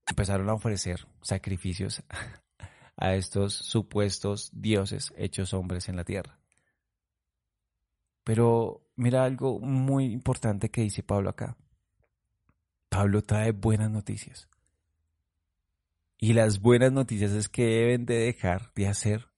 Empezaron 0.08 0.50
a 0.50 0.56
ofrecer 0.56 1.08
sacrificios 1.22 2.02
a 2.98 3.14
estos 3.14 3.54
supuestos 3.54 4.50
dioses 4.52 5.14
hechos 5.16 5.54
hombres 5.54 5.90
en 5.90 5.96
la 5.96 6.06
tierra. 6.06 6.40
Pero 8.24 8.82
mira 8.96 9.26
algo 9.26 9.60
muy 9.60 10.06
importante 10.06 10.72
que 10.72 10.82
dice 10.82 11.04
Pablo 11.04 11.30
acá. 11.30 11.56
Pablo 12.92 13.24
trae 13.24 13.54
buenas 13.54 13.90
noticias. 13.90 14.50
Y 16.18 16.34
las 16.34 16.60
buenas 16.60 16.92
noticias 16.92 17.32
es 17.32 17.48
que 17.48 17.64
deben 17.64 18.06
de 18.06 18.16
dejar 18.16 18.74
de 18.74 18.90
hacer 18.90 19.30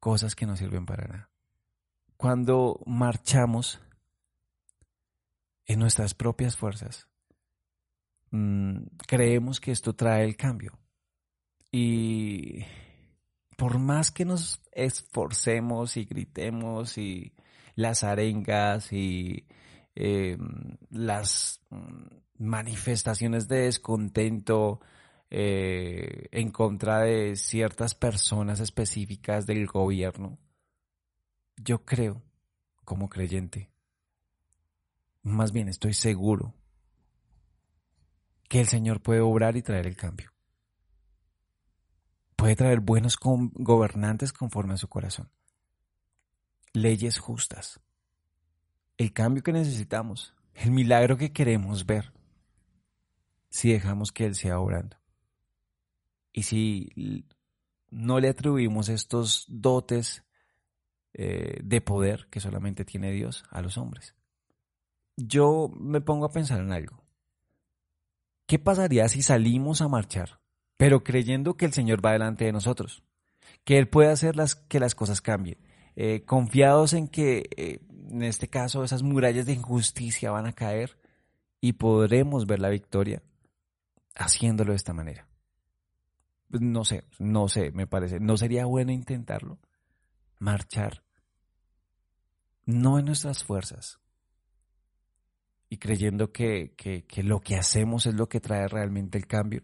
cosas 0.00 0.34
que 0.34 0.44
no 0.44 0.56
sirven 0.56 0.86
para 0.86 1.06
nada. 1.06 1.30
Cuando 2.16 2.80
marchamos 2.86 3.80
en 5.66 5.78
nuestras 5.78 6.14
propias 6.14 6.56
fuerzas, 6.56 7.08
mm, 8.32 8.78
creemos 9.06 9.60
que 9.60 9.70
esto 9.70 9.94
trae 9.94 10.24
el 10.24 10.36
cambio. 10.36 10.76
Y 11.70 12.64
por 13.56 13.78
más 13.78 14.10
que 14.10 14.24
nos 14.24 14.60
esforcemos 14.72 15.96
y 15.96 16.06
gritemos 16.06 16.98
y 16.98 17.34
las 17.76 18.02
arengas 18.02 18.92
y 18.92 19.46
eh, 19.94 20.36
las 20.90 21.60
mm, 21.70 22.29
manifestaciones 22.40 23.46
de 23.46 23.62
descontento 23.62 24.80
eh, 25.30 26.26
en 26.32 26.50
contra 26.50 27.00
de 27.02 27.36
ciertas 27.36 27.94
personas 27.94 28.58
específicas 28.60 29.46
del 29.46 29.66
gobierno, 29.66 30.38
yo 31.56 31.84
creo, 31.84 32.22
como 32.84 33.08
creyente, 33.08 33.70
más 35.22 35.52
bien 35.52 35.68
estoy 35.68 35.94
seguro 35.94 36.54
que 38.48 38.60
el 38.60 38.66
Señor 38.66 39.00
puede 39.00 39.20
obrar 39.20 39.56
y 39.56 39.62
traer 39.62 39.86
el 39.86 39.96
cambio. 39.96 40.32
Puede 42.34 42.56
traer 42.56 42.80
buenos 42.80 43.16
gobernantes 43.20 44.32
conforme 44.32 44.74
a 44.74 44.78
su 44.78 44.88
corazón 44.88 45.30
leyes 46.72 47.18
justas, 47.18 47.80
el 48.96 49.12
cambio 49.12 49.42
que 49.42 49.52
necesitamos, 49.52 50.34
el 50.54 50.70
milagro 50.70 51.16
que 51.16 51.32
queremos 51.32 51.86
ver, 51.86 52.12
si 53.50 53.72
dejamos 53.72 54.12
que 54.12 54.24
Él 54.24 54.34
sea 54.34 54.58
obrando. 54.58 54.96
Y 56.32 56.44
si 56.44 57.26
no 57.90 58.20
le 58.20 58.28
atribuimos 58.28 58.88
estos 58.88 59.44
dotes 59.48 60.22
eh, 61.12 61.58
de 61.62 61.80
poder 61.80 62.28
que 62.30 62.40
solamente 62.40 62.84
tiene 62.84 63.10
Dios 63.10 63.44
a 63.50 63.60
los 63.60 63.76
hombres. 63.76 64.14
Yo 65.16 65.70
me 65.76 66.00
pongo 66.00 66.24
a 66.24 66.32
pensar 66.32 66.60
en 66.60 66.72
algo. 66.72 67.04
¿Qué 68.46 68.58
pasaría 68.58 69.08
si 69.08 69.22
salimos 69.22 69.82
a 69.82 69.88
marchar, 69.88 70.40
pero 70.76 71.04
creyendo 71.04 71.56
que 71.56 71.66
el 71.66 71.72
Señor 71.72 72.04
va 72.04 72.12
delante 72.12 72.44
de 72.44 72.52
nosotros? 72.52 73.02
Que 73.64 73.78
Él 73.78 73.88
puede 73.88 74.10
hacer 74.10 74.36
las, 74.36 74.54
que 74.54 74.80
las 74.80 74.94
cosas 74.94 75.20
cambien 75.20 75.58
eh, 75.96 76.22
confiados 76.24 76.92
en 76.92 77.08
que 77.08 77.50
eh, 77.56 77.80
en 78.10 78.22
este 78.22 78.48
caso 78.48 78.84
esas 78.84 79.02
murallas 79.02 79.46
de 79.46 79.52
injusticia 79.52 80.30
van 80.30 80.46
a 80.46 80.52
caer 80.52 80.96
y 81.60 81.74
podremos 81.74 82.46
ver 82.46 82.60
la 82.60 82.70
victoria 82.70 83.22
haciéndolo 84.20 84.72
de 84.72 84.76
esta 84.76 84.92
manera. 84.92 85.26
Pues 86.50 86.62
no 86.62 86.84
sé, 86.84 87.04
no 87.18 87.48
sé, 87.48 87.70
me 87.72 87.86
parece, 87.86 88.20
no 88.20 88.36
sería 88.36 88.66
bueno 88.66 88.92
intentarlo, 88.92 89.58
marchar, 90.38 91.02
no 92.66 92.98
en 92.98 93.06
nuestras 93.06 93.44
fuerzas 93.44 94.00
y 95.68 95.78
creyendo 95.78 96.32
que, 96.32 96.74
que 96.76 97.22
lo 97.22 97.40
que 97.40 97.56
hacemos 97.56 98.06
es 98.06 98.14
lo 98.14 98.28
que 98.28 98.40
trae 98.40 98.66
realmente 98.66 99.16
el 99.16 99.26
cambio, 99.26 99.62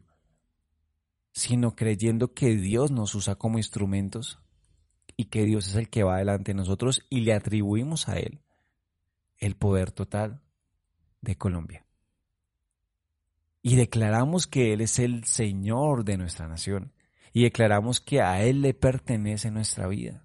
sino 1.33 1.75
creyendo 1.75 2.33
que 2.33 2.57
Dios 2.57 2.93
nos 2.93 3.15
usa 3.15 3.35
como 3.35 3.59
instrumentos 3.59 4.39
y 5.17 5.27
que 5.27 5.45
Dios 5.45 5.69
es 5.69 5.75
el 5.75 5.91
que 5.91 6.05
va 6.05 6.19
delante 6.19 6.53
de 6.53 6.59
nosotros 6.59 7.03
y 7.11 7.21
le 7.23 7.35
atribuimos 7.35 8.09
a 8.09 8.19
Él 8.19 8.41
el 9.39 9.57
poder 9.57 9.91
total 9.91 10.41
de 11.21 11.37
Colombia. 11.37 11.86
Y 13.67 13.75
declaramos 13.75 14.47
que 14.47 14.73
Él 14.73 14.81
es 14.81 15.01
el 15.01 15.25
Señor 15.25 16.05
de 16.05 16.17
nuestra 16.17 16.47
nación 16.47 16.93
y 17.33 17.43
declaramos 17.43 18.01
que 18.01 18.23
a 18.23 18.41
Él 18.45 18.63
le 18.63 18.75
pertenece 18.75 19.51
nuestra 19.51 19.89
vida. 19.89 20.25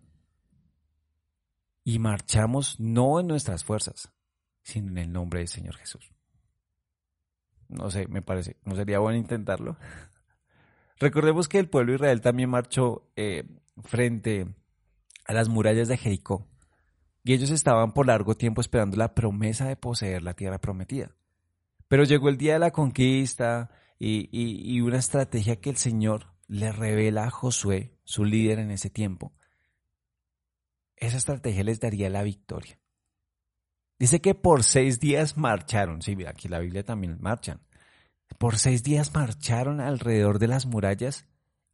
Y 1.84 1.98
marchamos 1.98 2.80
no 2.80 3.20
en 3.20 3.26
nuestras 3.26 3.64
fuerzas, 3.64 4.14
sino 4.62 4.92
en 4.92 5.00
el 5.00 5.12
nombre 5.12 5.40
del 5.40 5.48
Señor 5.48 5.76
Jesús. 5.78 6.14
No 7.68 7.90
sé, 7.90 8.06
me 8.10 8.22
parece, 8.22 8.58
¿no 8.64 8.76
sería 8.76 9.00
bueno 9.00 9.18
intentarlo? 9.18 9.76
Recordemos 11.00 11.48
que 11.48 11.58
el 11.58 11.68
pueblo 11.68 11.94
de 11.94 11.96
Israel 11.96 12.22
también 12.22 12.52
marchó 12.52 13.10
eh, 13.16 13.46
frente 13.84 14.54
a 15.26 15.34
las 15.34 15.50
murallas 15.50 15.88
de 15.88 15.98
Jericó, 15.98 16.48
y 17.24 17.34
ellos 17.34 17.50
estaban 17.50 17.92
por 17.94 18.06
largo 18.06 18.36
tiempo 18.36 18.62
esperando 18.62 18.98
la 18.98 19.16
promesa 19.16 19.68
de 19.68 19.78
poseer 19.78 20.22
la 20.22 20.36
tierra 20.36 20.62
prometida. 20.62 21.16
Pero 21.92 22.06
llegó 22.06 22.30
el 22.30 22.38
día 22.38 22.54
de 22.54 22.60
la 22.60 22.72
conquista 22.72 23.70
y, 24.00 24.80
una 24.80 24.98
estrategia 24.98 25.58
que 25.60 25.70
el 25.70 25.76
Señor 25.76 26.34
le 26.48 26.72
revela 26.72 27.26
a 27.26 27.30
Josué, 27.30 27.98
su 28.06 28.24
líder 28.24 28.60
en 28.60 28.72
ese 28.72 28.90
tiempo. 28.90 29.34
Esa 30.96 31.18
estrategia 31.18 31.66
les 31.66 31.82
daría 31.82 32.10
la 32.10 32.24
victoria. 32.24 32.80
Dice 34.00 34.22
que 34.22 34.36
por 34.36 34.64
seis 34.64 35.02
días 35.02 35.36
marcharon. 35.36 36.02
Sí, 36.02 36.16
aquí 36.26 36.48
la 36.48 36.60
Biblia 36.60 36.86
también 36.86 37.18
marchan. 37.20 37.60
Por 38.38 38.58
seis 38.58 38.84
días 38.84 39.14
marcharon 39.14 39.82
alrededor 39.82 40.40
de 40.40 40.48
las 40.48 40.66
murallas 40.66 41.28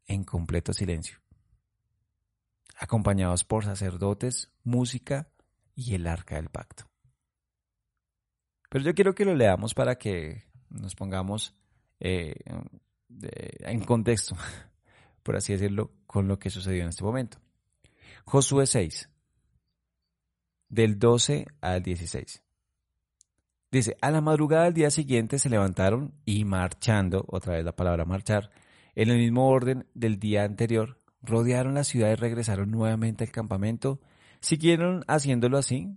en 0.08 0.24
completo 0.24 0.74
silencio 0.74 1.20
acompañados 2.80 3.44
por 3.44 3.66
sacerdotes, 3.66 4.52
música 4.64 5.32
y 5.76 5.96
el 5.96 6.06
arca 6.08 6.36
del 6.36 6.50
pacto. 6.50 6.87
Pero 8.70 8.84
yo 8.84 8.94
quiero 8.94 9.16
que 9.16 9.26
lo 9.26 9.36
leamos 9.36 9.74
para 9.74 9.98
que 9.98 10.44
nos 10.70 10.96
pongamos 10.96 11.56
eh, 12.00 12.36
en 13.10 13.80
contexto, 13.82 14.36
por 15.24 15.36
así 15.36 15.54
decirlo, 15.54 15.92
con 16.06 16.28
lo 16.28 16.40
que 16.40 16.50
sucedió 16.50 16.84
en 16.84 16.90
este 16.90 17.04
momento. 17.04 17.40
Josué 18.26 18.66
6, 18.66 19.10
del 20.70 21.00
12 21.00 21.48
al 21.62 21.82
16. 21.82 22.44
Dice, 23.72 23.98
a 24.02 24.12
la 24.12 24.22
madrugada 24.22 24.66
del 24.66 24.74
día 24.74 24.90
siguiente 24.90 25.40
se 25.40 25.50
levantaron 25.50 26.14
y 26.26 26.46
marchando, 26.46 27.26
otra 27.28 27.56
vez 27.56 27.66
la 27.66 27.76
palabra 27.76 28.06
marchar, 28.06 28.50
en 28.96 29.10
el 29.10 29.18
mismo 29.18 29.48
orden 29.50 29.86
del 29.94 30.20
día 30.20 30.44
anterior, 30.44 31.00
rodearon 31.22 31.74
la 31.74 31.84
ciudad 31.84 32.12
y 32.12 32.16
regresaron 32.16 32.72
nuevamente 32.72 33.24
al 33.24 33.32
campamento. 33.32 34.00
Siguieron 34.40 35.04
haciéndolo 35.08 35.58
así 35.58 35.96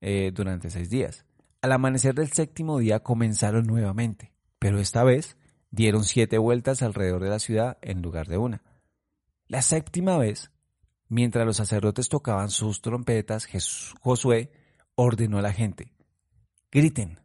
eh, 0.00 0.30
durante 0.32 0.70
seis 0.70 0.88
días. 0.88 1.26
Al 1.62 1.72
amanecer 1.72 2.14
del 2.14 2.32
séptimo 2.32 2.78
día 2.78 3.00
comenzaron 3.00 3.66
nuevamente, 3.66 4.32
pero 4.58 4.78
esta 4.78 5.04
vez 5.04 5.36
dieron 5.70 6.04
siete 6.04 6.38
vueltas 6.38 6.82
alrededor 6.82 7.22
de 7.22 7.28
la 7.28 7.38
ciudad 7.38 7.78
en 7.82 8.00
lugar 8.00 8.28
de 8.28 8.38
una. 8.38 8.62
La 9.46 9.60
séptima 9.60 10.16
vez, 10.16 10.50
mientras 11.08 11.44
los 11.44 11.58
sacerdotes 11.58 12.08
tocaban 12.08 12.48
sus 12.48 12.80
trompetas, 12.80 13.46
Josué 14.00 14.52
ordenó 14.94 15.38
a 15.38 15.42
la 15.42 15.52
gente, 15.52 15.92
griten, 16.70 17.20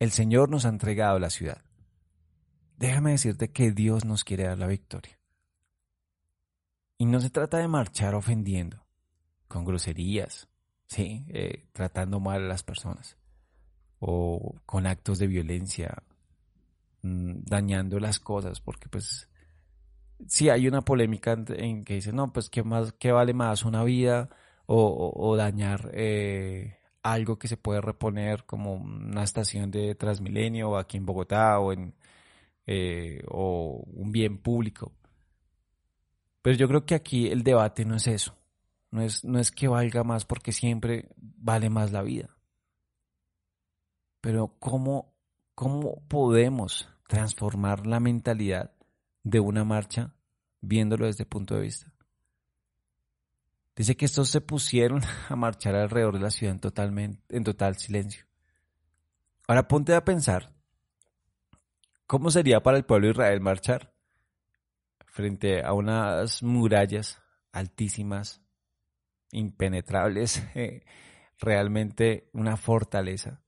el 0.00 0.10
Señor 0.10 0.48
nos 0.48 0.64
ha 0.64 0.70
entregado 0.70 1.18
la 1.18 1.30
ciudad. 1.30 1.62
Déjame 2.78 3.12
decirte 3.12 3.50
que 3.50 3.70
Dios 3.72 4.04
nos 4.04 4.24
quiere 4.24 4.44
dar 4.44 4.58
la 4.58 4.66
victoria. 4.66 5.18
Y 6.96 7.06
no 7.06 7.20
se 7.20 7.30
trata 7.30 7.58
de 7.58 7.68
marchar 7.68 8.14
ofendiendo, 8.14 8.86
con 9.46 9.64
groserías, 9.64 10.48
¿sí? 10.86 11.26
Eh, 11.28 11.68
tratando 11.72 12.18
mal 12.18 12.42
a 12.42 12.48
las 12.48 12.62
personas, 12.64 13.17
o 14.00 14.54
con 14.66 14.86
actos 14.86 15.18
de 15.18 15.26
violencia, 15.26 16.02
mm, 17.02 17.40
dañando 17.44 17.98
las 18.00 18.18
cosas, 18.20 18.60
porque 18.60 18.88
pues 18.88 19.28
sí 20.26 20.48
hay 20.50 20.68
una 20.68 20.82
polémica 20.82 21.32
en 21.48 21.84
que 21.84 21.94
dice, 21.94 22.12
no, 22.12 22.32
pues 22.32 22.50
qué, 22.50 22.62
más, 22.62 22.92
qué 22.94 23.12
vale 23.12 23.34
más 23.34 23.64
una 23.64 23.84
vida 23.84 24.30
o, 24.66 25.34
dañar 25.36 25.90
eh, 25.94 26.78
algo 27.02 27.38
que 27.38 27.48
se 27.48 27.56
puede 27.56 27.80
reponer 27.80 28.44
como 28.44 28.74
una 28.74 29.22
estación 29.22 29.70
de 29.70 29.94
Transmilenio 29.94 30.76
aquí 30.76 30.98
en 30.98 31.06
Bogotá 31.06 31.58
eh, 32.66 33.22
o 33.28 33.82
un 33.86 34.12
bien 34.12 34.38
público. 34.38 34.92
Pero 36.42 36.56
yo 36.56 36.68
creo 36.68 36.84
que 36.84 36.94
aquí 36.94 37.28
el 37.28 37.42
debate 37.42 37.84
no 37.84 37.96
es 37.96 38.06
eso. 38.06 38.34
No 38.90 39.02
es, 39.02 39.24
no 39.24 39.38
es 39.38 39.50
que 39.50 39.68
valga 39.68 40.04
más 40.04 40.24
porque 40.24 40.52
siempre 40.52 41.08
vale 41.16 41.70
más 41.70 41.92
la 41.92 42.02
vida. 42.02 42.37
Pero 44.20 44.54
¿cómo, 44.58 45.14
cómo 45.54 46.02
podemos 46.08 46.88
transformar 47.08 47.86
la 47.86 48.00
mentalidad 48.00 48.72
de 49.22 49.40
una 49.40 49.64
marcha 49.64 50.14
viéndolo 50.60 51.06
desde 51.06 51.24
el 51.24 51.28
punto 51.28 51.54
de 51.54 51.62
vista? 51.62 51.92
Dice 53.76 53.96
que 53.96 54.06
estos 54.06 54.28
se 54.28 54.40
pusieron 54.40 55.02
a 55.28 55.36
marchar 55.36 55.74
alrededor 55.76 56.14
de 56.14 56.20
la 56.20 56.30
ciudad 56.30 56.54
en, 56.54 56.60
totalmente, 56.60 57.36
en 57.36 57.44
total 57.44 57.76
silencio. 57.76 58.26
Ahora 59.46 59.66
ponte 59.66 59.94
a 59.94 60.04
pensar, 60.04 60.52
¿cómo 62.06 62.30
sería 62.30 62.60
para 62.60 62.76
el 62.76 62.84
pueblo 62.84 63.06
de 63.06 63.12
Israel 63.12 63.40
marchar? 63.40 63.94
frente 65.18 65.64
a 65.64 65.72
unas 65.72 66.44
murallas 66.44 67.20
altísimas, 67.50 68.40
impenetrables, 69.32 70.46
realmente 71.40 72.30
una 72.32 72.56
fortaleza. 72.56 73.40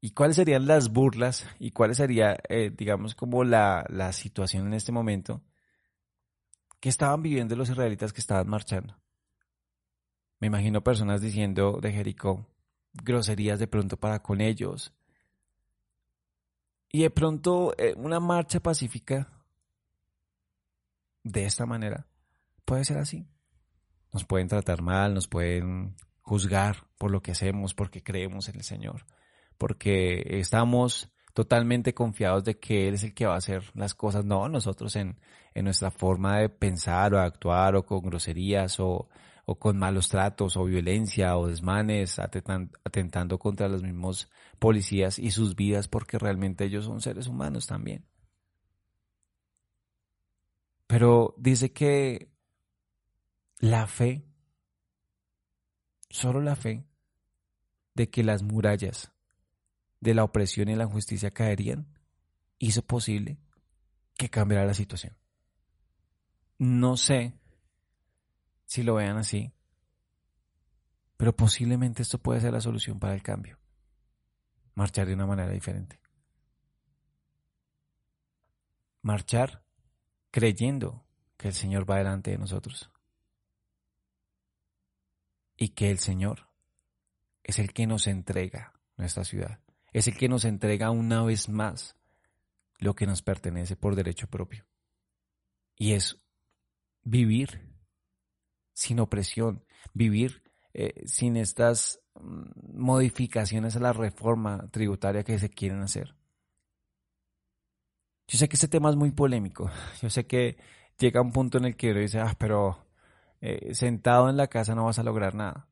¿Y 0.00 0.12
cuáles 0.12 0.36
serían 0.36 0.66
las 0.66 0.92
burlas 0.92 1.46
y 1.58 1.72
cuál 1.72 1.94
sería, 1.94 2.38
eh, 2.48 2.70
digamos, 2.74 3.14
como 3.14 3.44
la, 3.44 3.84
la 3.88 4.12
situación 4.12 4.66
en 4.66 4.74
este 4.74 4.92
momento 4.92 5.42
que 6.80 6.88
estaban 6.88 7.22
viviendo 7.22 7.54
los 7.56 7.68
israelitas 7.68 8.12
que 8.12 8.20
estaban 8.20 8.48
marchando? 8.48 8.96
Me 10.38 10.46
imagino 10.46 10.82
personas 10.82 11.20
diciendo 11.20 11.78
de 11.82 11.92
Jericó 11.92 12.46
groserías 12.92 13.58
de 13.58 13.66
pronto 13.66 13.98
para 13.98 14.22
con 14.22 14.40
ellos. 14.40 14.92
Y 16.90 17.02
de 17.02 17.10
pronto 17.10 17.74
eh, 17.78 17.94
una 17.96 18.20
marcha 18.20 18.60
pacífica 18.60 19.30
de 21.22 21.44
esta 21.44 21.66
manera 21.66 22.06
puede 22.64 22.84
ser 22.84 22.98
así. 22.98 23.26
Nos 24.12 24.24
pueden 24.24 24.48
tratar 24.48 24.82
mal, 24.82 25.14
nos 25.14 25.28
pueden 25.28 25.94
juzgar 26.22 26.88
por 26.98 27.10
lo 27.10 27.22
que 27.22 27.32
hacemos, 27.32 27.74
porque 27.74 28.02
creemos 28.02 28.48
en 28.48 28.56
el 28.56 28.64
Señor, 28.64 29.06
porque 29.60 30.38
estamos 30.40 31.12
totalmente 31.34 31.92
confiados 31.92 32.44
de 32.44 32.58
que 32.58 32.88
Él 32.88 32.94
es 32.94 33.04
el 33.04 33.12
que 33.12 33.26
va 33.26 33.34
a 33.34 33.36
hacer 33.36 33.62
las 33.74 33.94
cosas, 33.94 34.24
no 34.24 34.48
nosotros 34.48 34.96
en, 34.96 35.18
en 35.52 35.64
nuestra 35.66 35.90
forma 35.90 36.38
de 36.38 36.48
pensar 36.48 37.12
o 37.12 37.20
actuar 37.20 37.76
o 37.76 37.84
con 37.84 38.00
groserías 38.00 38.80
o, 38.80 39.10
o 39.44 39.58
con 39.58 39.76
malos 39.76 40.08
tratos 40.08 40.56
o 40.56 40.64
violencia 40.64 41.36
o 41.36 41.46
desmanes, 41.46 42.18
atentando 42.18 43.38
contra 43.38 43.68
los 43.68 43.82
mismos 43.82 44.30
policías 44.58 45.18
y 45.18 45.30
sus 45.30 45.54
vidas 45.54 45.88
porque 45.88 46.18
realmente 46.18 46.64
ellos 46.64 46.86
son 46.86 47.02
seres 47.02 47.26
humanos 47.26 47.66
también. 47.66 48.06
Pero 50.86 51.34
dice 51.36 51.70
que 51.70 52.32
la 53.58 53.86
fe, 53.86 54.24
solo 56.08 56.40
la 56.40 56.56
fe, 56.56 56.86
de 57.94 58.08
que 58.08 58.24
las 58.24 58.42
murallas 58.42 59.12
de 60.00 60.14
la 60.14 60.24
opresión 60.24 60.68
y 60.68 60.76
la 60.76 60.84
injusticia 60.84 61.30
caerían, 61.30 61.86
hizo 62.58 62.82
posible 62.82 63.38
que 64.16 64.30
cambiara 64.30 64.66
la 64.66 64.74
situación. 64.74 65.16
No 66.58 66.96
sé 66.96 67.34
si 68.66 68.82
lo 68.82 68.94
vean 68.94 69.16
así, 69.16 69.52
pero 71.16 71.34
posiblemente 71.34 72.02
esto 72.02 72.18
puede 72.18 72.40
ser 72.40 72.52
la 72.52 72.60
solución 72.60 72.98
para 72.98 73.14
el 73.14 73.22
cambio. 73.22 73.58
Marchar 74.74 75.06
de 75.06 75.14
una 75.14 75.26
manera 75.26 75.50
diferente. 75.50 76.00
Marchar 79.02 79.64
creyendo 80.30 81.04
que 81.36 81.48
el 81.48 81.54
Señor 81.54 81.90
va 81.90 81.98
delante 81.98 82.30
de 82.30 82.38
nosotros 82.38 82.90
y 85.56 85.70
que 85.70 85.90
el 85.90 85.98
Señor 85.98 86.48
es 87.42 87.58
el 87.58 87.72
que 87.72 87.86
nos 87.86 88.06
entrega 88.06 88.74
nuestra 88.96 89.24
ciudad, 89.24 89.60
es 89.92 90.06
el 90.06 90.16
que 90.16 90.28
nos 90.28 90.44
entrega 90.44 90.90
una 90.90 91.22
vez 91.22 91.48
más 91.48 91.96
lo 92.78 92.94
que 92.94 93.06
nos 93.06 93.22
pertenece 93.22 93.76
por 93.76 93.94
derecho 93.94 94.26
propio. 94.28 94.66
Y 95.76 95.92
es 95.92 96.18
vivir 97.02 97.70
sin 98.72 99.00
opresión, 99.00 99.64
vivir 99.92 100.42
eh, 100.72 101.02
sin 101.06 101.36
estas 101.36 102.00
mm, 102.14 102.78
modificaciones 102.78 103.76
a 103.76 103.80
la 103.80 103.92
reforma 103.92 104.68
tributaria 104.70 105.24
que 105.24 105.38
se 105.38 105.50
quieren 105.50 105.80
hacer. 105.80 106.14
Yo 108.26 108.38
sé 108.38 108.48
que 108.48 108.54
este 108.54 108.68
tema 108.68 108.90
es 108.90 108.96
muy 108.96 109.10
polémico. 109.10 109.70
Yo 110.00 110.08
sé 110.08 110.26
que 110.26 110.56
llega 110.98 111.20
un 111.20 111.32
punto 111.32 111.58
en 111.58 111.64
el 111.64 111.76
que 111.76 111.90
uno 111.90 112.00
dice, 112.00 112.20
ah, 112.20 112.36
pero 112.38 112.86
eh, 113.40 113.74
sentado 113.74 114.28
en 114.30 114.36
la 114.36 114.46
casa 114.46 114.74
no 114.74 114.84
vas 114.84 114.98
a 114.98 115.02
lograr 115.02 115.34
nada. 115.34 115.66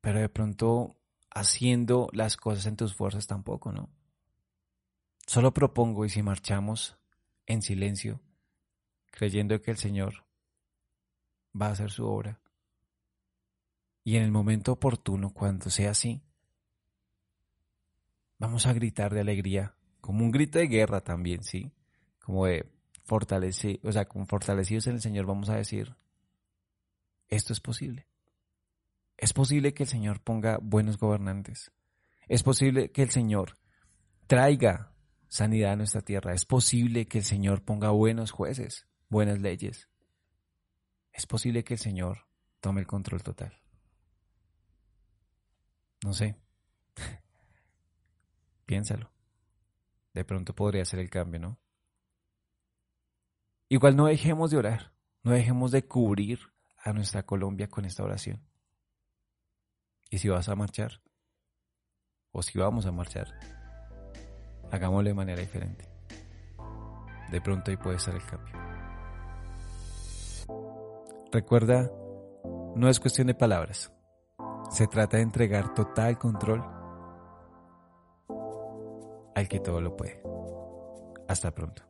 Pero 0.00 0.20
de 0.20 0.28
pronto 0.28 0.96
haciendo 1.34 2.08
las 2.12 2.36
cosas 2.36 2.66
en 2.66 2.76
tus 2.76 2.94
fuerzas 2.94 3.26
tampoco, 3.26 3.72
¿no? 3.72 3.90
Solo 5.26 5.52
propongo 5.52 6.04
y 6.04 6.08
si 6.08 6.22
marchamos 6.22 6.96
en 7.46 7.60
silencio, 7.60 8.20
creyendo 9.10 9.60
que 9.60 9.72
el 9.72 9.76
Señor 9.76 10.24
va 11.60 11.66
a 11.66 11.72
hacer 11.72 11.90
su 11.90 12.06
obra, 12.06 12.40
y 14.04 14.16
en 14.16 14.22
el 14.22 14.30
momento 14.30 14.72
oportuno, 14.72 15.32
cuando 15.32 15.70
sea 15.70 15.90
así, 15.90 16.22
vamos 18.38 18.66
a 18.66 18.72
gritar 18.74 19.12
de 19.14 19.20
alegría 19.20 19.74
como 20.00 20.22
un 20.22 20.30
grito 20.30 20.58
de 20.58 20.66
guerra 20.66 21.00
también, 21.00 21.42
¿sí? 21.42 21.72
Como 22.18 22.44
de 22.44 22.70
fortalecer, 23.04 23.80
o 23.82 23.90
sea, 23.90 24.06
fortalecidos 24.26 24.86
en 24.86 24.96
el 24.96 25.00
Señor 25.00 25.24
vamos 25.24 25.48
a 25.48 25.56
decir, 25.56 25.96
esto 27.28 27.54
es 27.54 27.60
posible. 27.60 28.06
Es 29.16 29.32
posible 29.32 29.74
que 29.74 29.84
el 29.84 29.88
Señor 29.88 30.20
ponga 30.20 30.58
buenos 30.60 30.98
gobernantes. 30.98 31.72
Es 32.28 32.42
posible 32.42 32.90
que 32.90 33.02
el 33.02 33.10
Señor 33.10 33.58
traiga 34.26 34.92
sanidad 35.28 35.72
a 35.72 35.76
nuestra 35.76 36.02
tierra. 36.02 36.34
Es 36.34 36.44
posible 36.44 37.06
que 37.06 37.18
el 37.18 37.24
Señor 37.24 37.62
ponga 37.62 37.90
buenos 37.90 38.30
jueces, 38.30 38.86
buenas 39.08 39.40
leyes. 39.40 39.88
Es 41.12 41.26
posible 41.26 41.64
que 41.64 41.74
el 41.74 41.80
Señor 41.80 42.26
tome 42.60 42.80
el 42.80 42.86
control 42.86 43.22
total. 43.22 43.60
No 46.02 46.12
sé. 46.12 46.36
Piénsalo 48.66 49.14
de 50.14 50.24
pronto 50.24 50.54
podría 50.54 50.84
ser 50.84 51.00
el 51.00 51.10
cambio, 51.10 51.40
¿no? 51.40 51.58
Igual 53.68 53.96
no 53.96 54.06
dejemos 54.06 54.50
de 54.52 54.58
orar, 54.58 54.92
no 55.22 55.32
dejemos 55.32 55.72
de 55.72 55.86
cubrir 55.86 56.38
a 56.78 56.92
nuestra 56.92 57.24
Colombia 57.24 57.68
con 57.68 57.84
esta 57.84 58.04
oración. 58.04 58.40
Y 60.14 60.18
si 60.18 60.28
vas 60.28 60.48
a 60.48 60.54
marchar, 60.54 61.02
o 62.30 62.40
si 62.40 62.56
vamos 62.56 62.86
a 62.86 62.92
marchar, 62.92 63.26
hagámoslo 64.70 65.08
de 65.08 65.14
manera 65.14 65.40
diferente. 65.40 65.88
De 67.32 67.40
pronto 67.40 67.72
ahí 67.72 67.76
puede 67.76 67.98
ser 67.98 68.14
el 68.14 68.24
cambio. 68.24 68.54
Recuerda, 71.32 71.90
no 72.76 72.88
es 72.88 73.00
cuestión 73.00 73.26
de 73.26 73.34
palabras. 73.34 73.92
Se 74.70 74.86
trata 74.86 75.16
de 75.16 75.24
entregar 75.24 75.74
total 75.74 76.16
control 76.16 76.62
al 79.34 79.48
que 79.48 79.58
todo 79.58 79.80
lo 79.80 79.96
puede. 79.96 80.22
Hasta 81.26 81.50
pronto. 81.50 81.82